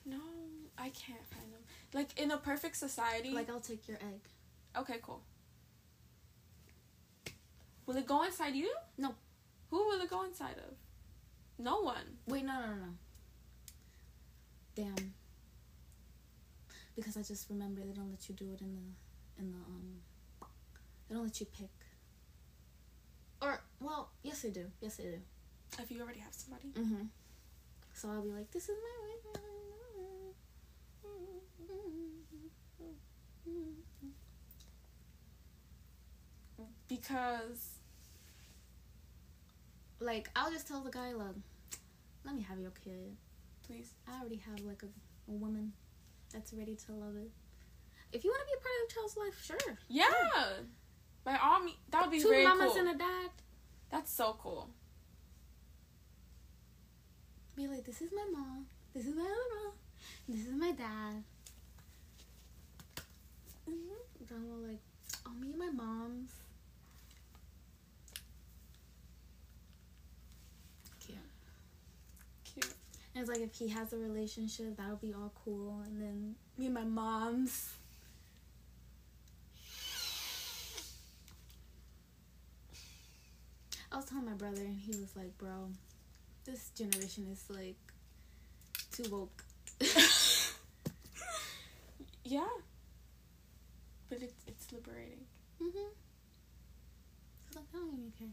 [0.05, 0.19] No,
[0.77, 1.61] I can't find them.
[1.95, 3.31] Like in a perfect society.
[3.31, 4.21] Like I'll take your egg.
[4.79, 5.23] okay, cool.
[7.87, 8.73] Will it go inside you?
[8.97, 9.15] No.
[9.71, 10.75] Who will it go inside of?
[11.59, 12.19] No one.
[12.27, 12.93] Wait, no, no, no, no.
[14.75, 15.15] Damn.
[16.97, 20.01] Because I just remember they don't let you do it in the in the um.
[21.09, 21.71] They don't let you pick.
[23.41, 24.67] Or well, yes they do.
[24.81, 25.19] Yes they do.
[25.79, 26.69] If you already have somebody.
[26.69, 27.07] Mm-hmm.
[27.95, 29.41] So I'll be like, this is my
[36.89, 37.79] Because
[40.01, 41.37] Like I'll just tell the guy, look,
[42.25, 43.17] let me have your kid.
[43.67, 43.93] please.
[44.09, 45.73] I already have like a, a woman
[46.33, 47.31] that's ready to love it.
[48.13, 49.79] If you want to be a part of the child's life, sure.
[49.89, 50.63] Yeah.
[51.25, 52.79] By all means that would be Two very mamas cool.
[52.81, 53.31] and a dad.
[53.91, 54.69] That's so cool.
[57.55, 58.67] Be like, this is my mom.
[58.95, 59.73] This is my other mom.
[60.29, 61.23] This is my dad.
[63.69, 64.25] Mm-hmm.
[64.29, 64.81] Then we're like,
[65.27, 66.31] oh, me and my mom's.
[71.01, 71.19] Cute.
[72.45, 72.75] Cute.
[73.15, 75.83] And it's like if he has a relationship, that'll be all cool.
[75.87, 77.71] And then me and my mom's.
[83.91, 85.69] I was telling my brother, and he was like, "Bro,
[86.47, 87.77] this generation is like
[88.91, 89.45] too woke."
[92.25, 92.47] Yeah.
[94.13, 95.25] But it's it's liberating.
[95.59, 95.89] Mhm.
[97.51, 98.29] So like, I don't even care.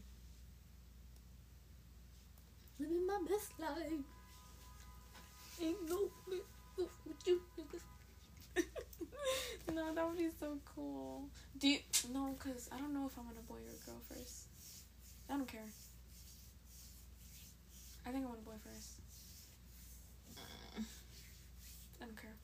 [2.78, 4.04] Living my best life.
[5.62, 6.10] Ain't no
[6.76, 8.64] with you niggas.
[9.74, 11.30] no, that would be so cool.
[11.56, 11.78] Do you
[12.12, 12.36] no?
[12.38, 14.48] Cause I don't know if I want a boy or a girl first.
[15.30, 15.70] I don't care.
[18.04, 19.00] I think I want a boy first.
[22.02, 22.36] I don't care.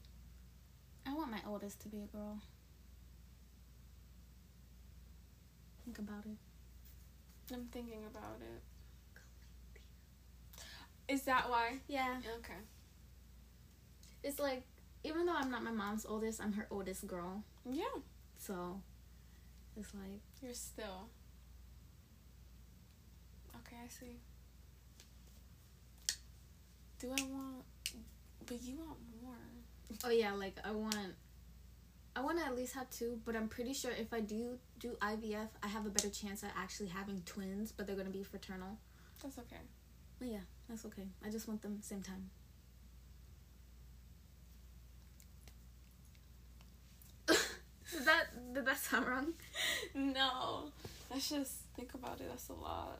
[1.07, 2.41] I want my oldest to be a girl.
[5.87, 7.55] Think about it.
[7.55, 8.61] I'm thinking about it.
[11.13, 11.75] Is that why?
[11.87, 12.17] Yeah.
[12.39, 12.59] Okay.
[14.25, 14.65] It's like,
[15.05, 17.45] even though I'm not my mom's oldest, I'm her oldest girl.
[17.65, 17.85] Yeah.
[18.37, 18.81] So,
[19.77, 21.09] it's like, You're still.
[23.55, 24.17] Okay, I see.
[26.99, 27.65] Do I want?
[28.45, 29.35] But you want more.
[30.05, 30.97] oh yeah, like I want,
[32.17, 33.21] I want to at least have two.
[33.25, 36.51] But I'm pretty sure if I do do IVF, I have a better chance at
[36.57, 37.73] actually having twins.
[37.73, 38.79] But they're gonna be fraternal.
[39.23, 39.63] That's okay.
[40.19, 41.07] But yeah, that's okay.
[41.25, 42.31] I just want them same time.
[47.27, 49.33] did that did that sound wrong?
[49.95, 50.71] No.
[51.11, 52.29] Let's just think about it.
[52.29, 52.99] That's a lot.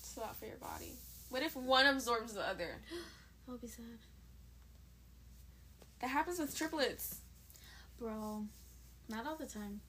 [0.00, 0.92] It's a lot for your body.
[1.30, 2.76] What if one absorbs the other?
[3.46, 3.86] That would be sad,
[6.02, 7.16] That happens with triplets.
[7.98, 8.44] bro.
[9.08, 9.80] Not all the time.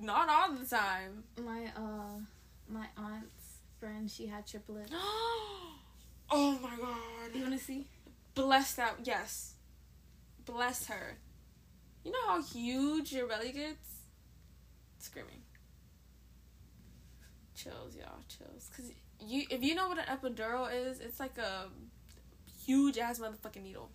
[0.00, 1.24] Not all the time.
[1.42, 2.20] My uh,
[2.68, 4.92] my aunt's friend, she had triplets.
[6.30, 7.34] oh my god.
[7.34, 7.86] You wanna see?
[8.34, 8.96] Bless that.
[9.04, 9.54] Yes.
[10.44, 11.18] Bless her.
[12.04, 13.88] You know how huge your belly gets?
[14.98, 15.42] Screaming.
[17.54, 18.70] chills, y'all, chills.
[18.74, 18.90] Cause
[19.20, 21.68] you, if you know what an epidural is, it's like a
[22.64, 23.90] huge ass motherfucking needle.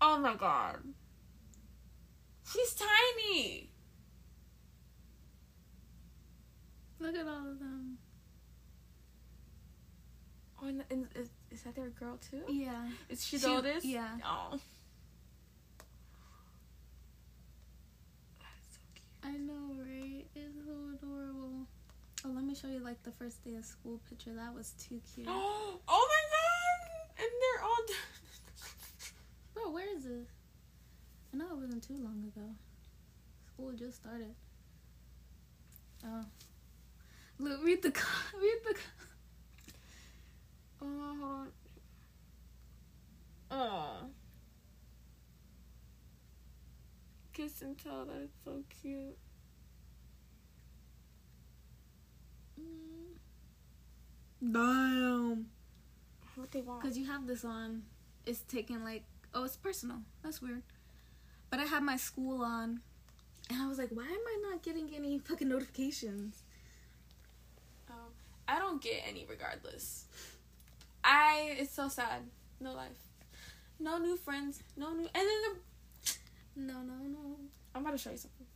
[0.00, 0.78] Oh my god,
[2.50, 3.70] she's tiny.
[6.98, 7.96] Look at all of them.
[10.62, 12.42] Oh, and, and is, is that their girl too?
[12.52, 12.88] Yeah.
[13.08, 13.86] Is she She- the oldest?
[13.86, 14.18] yeah.
[14.22, 14.58] Oh.
[18.38, 19.06] That's so cute.
[19.24, 20.26] I know, right?
[20.34, 21.66] It's so adorable.
[22.26, 24.34] Oh, let me show you like the first day of school picture.
[24.34, 25.26] That was too cute.
[25.30, 27.22] oh my god!
[27.24, 27.78] And they're all.
[29.60, 30.28] Bro, where is this?
[31.32, 32.46] I know it wasn't too long ago.
[33.46, 34.34] School just started.
[36.04, 36.24] Oh.
[37.38, 38.74] Look, read the co- read the.
[38.74, 38.80] co-
[40.82, 41.48] Oh, hold on.
[43.50, 43.96] Oh.
[47.34, 49.18] Kiss and tell that it's so cute.
[54.42, 55.46] Damn.
[56.34, 56.82] What they want?
[56.82, 57.82] Cause you have this on.
[58.24, 59.04] It's taking like
[59.34, 59.98] oh, it's personal.
[60.22, 60.62] That's weird.
[61.50, 62.80] But I had my school on,
[63.48, 66.42] and I was like, why am I not getting any fucking notifications?
[67.90, 67.94] Oh,
[68.46, 70.04] I don't get any regardless.
[71.02, 71.56] I.
[71.58, 72.22] It's so sad.
[72.60, 72.98] No life.
[73.78, 74.62] No new friends.
[74.76, 75.08] No new.
[75.14, 75.56] And then the.
[76.56, 77.36] No, no, no.
[77.74, 78.46] I'm about to show you something.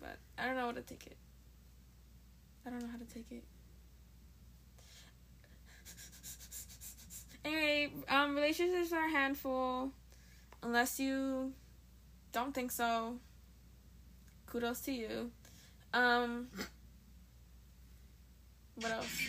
[0.00, 1.16] But I don't know how to take it.
[2.66, 3.44] I don't know how to take it.
[7.44, 9.92] Anyway, um, relationships are a handful.
[10.62, 11.52] Unless you
[12.32, 13.16] don't think so.
[14.46, 15.30] Kudos to you.
[15.92, 16.48] Um.
[18.76, 19.20] What else?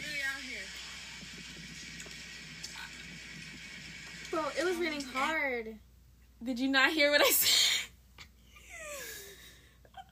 [4.31, 5.75] Bro, it was raining hard.
[6.43, 7.89] Did you not hear what I said?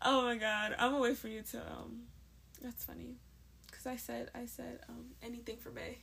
[0.01, 0.75] oh my god.
[0.79, 2.03] I'm gonna wait for you to um
[2.61, 3.17] that's funny.
[3.71, 5.99] Cause I said I said um anything for Bay.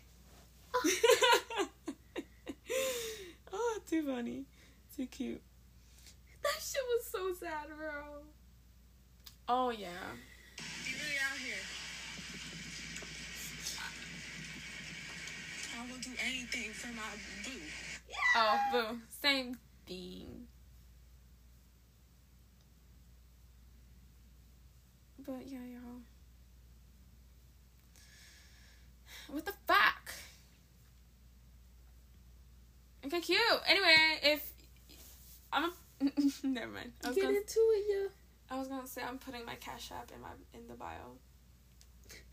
[3.52, 4.44] oh too funny.
[4.96, 5.42] Too cute.
[6.42, 8.22] That shit was so sad, bro.
[9.48, 9.88] Oh yeah.
[15.76, 17.02] I will do anything for my
[17.44, 17.60] boo.
[18.36, 18.98] Oh boo.
[19.20, 20.46] Same thing.
[25.26, 26.02] But yeah, y'all.
[29.28, 30.12] What the fuck?
[33.06, 33.40] Okay, cute.
[33.66, 34.53] Anyway, if
[35.54, 36.04] I'm a
[36.46, 36.92] never mind.
[37.04, 38.08] I was, Get gonna, into it, yeah.
[38.50, 41.18] I was gonna say I'm putting my cash app in my in the bio.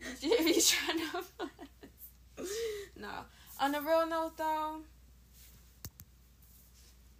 [0.00, 2.44] if you trying to
[2.96, 3.08] No.
[3.60, 4.78] On a real note though,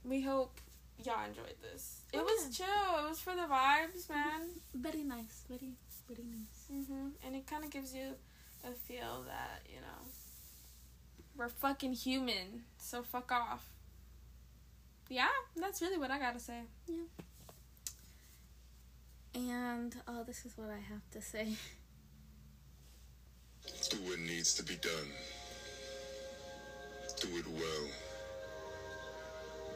[0.05, 0.61] we hope
[1.05, 2.01] y'all enjoyed this.
[2.13, 2.67] It Oh, was chill.
[3.05, 4.49] It was for the vibes, man.
[4.75, 5.45] Very nice.
[5.49, 5.73] Very,
[6.09, 6.87] very nice.
[6.89, 8.15] hmm And it kind of gives you
[8.65, 10.09] a feel that, you know,
[11.37, 13.69] we're fucking human, so fuck off.
[15.13, 16.63] Yeah, that's really what I gotta say.
[16.89, 17.05] Yeah.
[19.35, 21.49] And oh, this is what I have to say.
[23.91, 25.11] Do what needs to be done.
[27.21, 27.89] Do it well.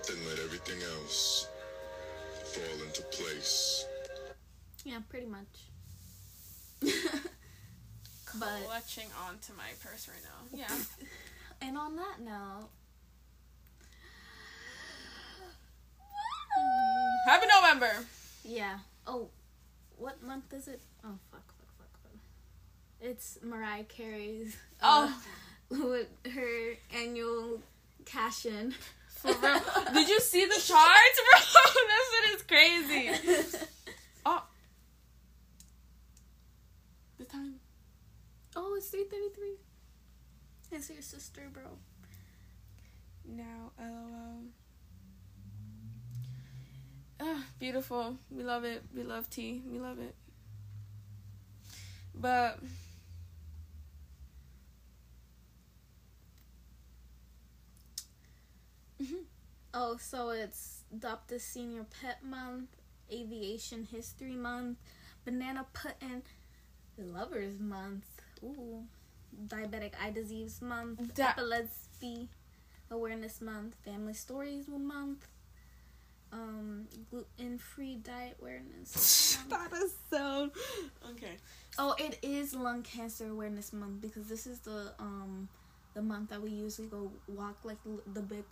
[0.09, 1.49] Then let everything else
[2.43, 3.85] fall into place.
[4.87, 5.69] Yeah, pretty much.
[6.81, 10.59] but Clutching onto my purse right now.
[10.59, 10.75] Yeah.
[11.61, 12.71] and on that note,
[17.27, 17.91] Happy November.
[18.45, 18.79] yeah.
[19.07, 19.29] Oh,
[19.99, 20.81] what month is it?
[21.05, 22.21] Oh fuck, fuck, fuck, fuck.
[23.01, 24.57] It's Mariah Carey's.
[24.83, 25.13] uh,
[25.71, 27.61] with her annual
[28.05, 28.75] cash in.
[29.09, 29.61] For real.
[29.95, 31.41] Did you see the charts, bro?
[31.89, 33.59] that shit is crazy.
[34.29, 34.43] Oh.
[37.19, 37.55] The time.
[38.57, 39.55] oh, it's three thirty three.
[40.73, 41.63] It's your sister, bro.
[43.25, 44.43] Now, lol.
[47.21, 48.19] Ah, beautiful.
[48.31, 48.83] We love it.
[48.95, 49.63] We love tea.
[49.71, 50.15] We love it.
[52.15, 52.59] But
[59.75, 62.71] Oh, so it's Adopt a Senior Pet Month,
[63.13, 64.79] Aviation History Month,
[65.25, 66.23] Banana Pudding,
[66.99, 68.07] Lovers Month,
[68.43, 68.85] ooh,
[69.49, 72.29] Diabetic Eye Disease Month, Da- Epilepsy
[72.91, 75.27] Awareness Month, Family Stories Month,
[76.33, 80.51] um, Gluten Free Diet Awareness that is so
[81.11, 81.37] okay.
[81.79, 85.49] Oh, it is Lung Cancer Awareness Month because this is the um
[85.95, 87.79] the month that we usually go walk like
[88.13, 88.45] the big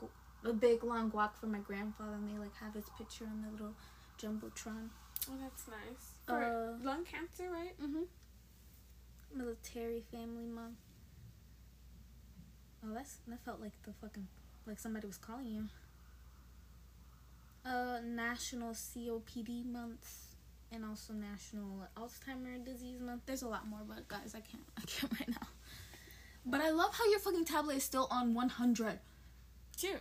[0.42, 3.50] the big long walk for my grandfather and they like have his picture on the
[3.50, 3.74] little
[4.20, 4.88] jumbotron.
[5.30, 6.12] Oh, that's nice.
[6.26, 7.74] For Uh, lung cancer, right?
[7.80, 8.04] Mhm.
[9.34, 10.76] Military Family Month.
[12.84, 14.28] Oh, that's that felt like the fucking
[14.66, 15.68] like somebody was calling you.
[17.64, 20.34] Uh, National COPD Month,
[20.70, 23.22] and also National Alzheimer Disease Month.
[23.24, 24.64] There's a lot more, but guys, I can't.
[24.76, 25.48] I can't right now.
[26.46, 28.98] But I love how your fucking tablet is still on 100.
[29.78, 29.96] Cute.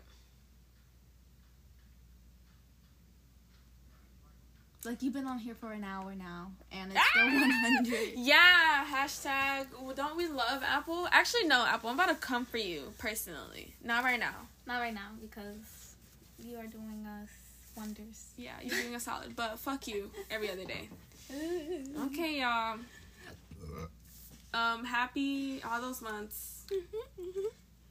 [4.86, 8.14] Like you've been on here for an hour now, and it's still 100.
[8.18, 11.08] Yeah, hashtag well, don't we love Apple?
[11.12, 11.90] Actually, no, Apple.
[11.90, 13.74] I'm about to come for you personally.
[13.82, 14.36] Not right now.
[14.68, 15.96] Not right now because
[16.38, 17.30] you are doing us
[17.76, 18.26] wonders.
[18.38, 20.90] Yeah, you're doing a solid, but fuck you every other day.
[22.06, 22.78] Okay, y'all.
[24.54, 26.64] Um, happy all those months,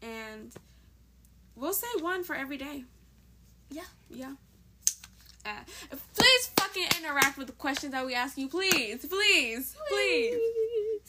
[0.00, 0.52] and
[1.56, 2.84] we'll say one for every day.
[3.70, 3.82] Yeah.
[4.08, 4.34] Yeah.
[5.44, 5.50] Uh,
[6.14, 10.40] please fucking interact with the questions that we ask you, please, please, please.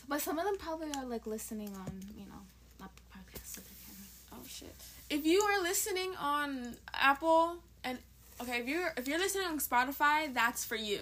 [0.08, 2.42] But some of them probably are like listening on, you know,
[2.82, 3.54] Apple Podcasts.
[3.56, 3.96] So they can.
[4.34, 4.74] Oh shit!
[5.12, 8.00] If you are listening on Apple and
[8.42, 11.00] okay, if you're if you're listening on Spotify, that's for you.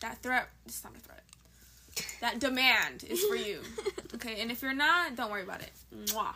[0.00, 1.22] That threat, it's not a threat.
[2.20, 3.60] That demand is for you.
[4.14, 5.70] Okay, and if you're not, don't worry about it.
[6.06, 6.34] Mwah.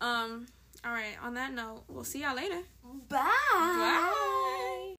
[0.00, 0.46] Um.
[0.84, 1.14] All right.
[1.22, 2.58] On that note, we'll see y'all later.
[3.08, 3.20] Bye.
[3.52, 4.94] Bye.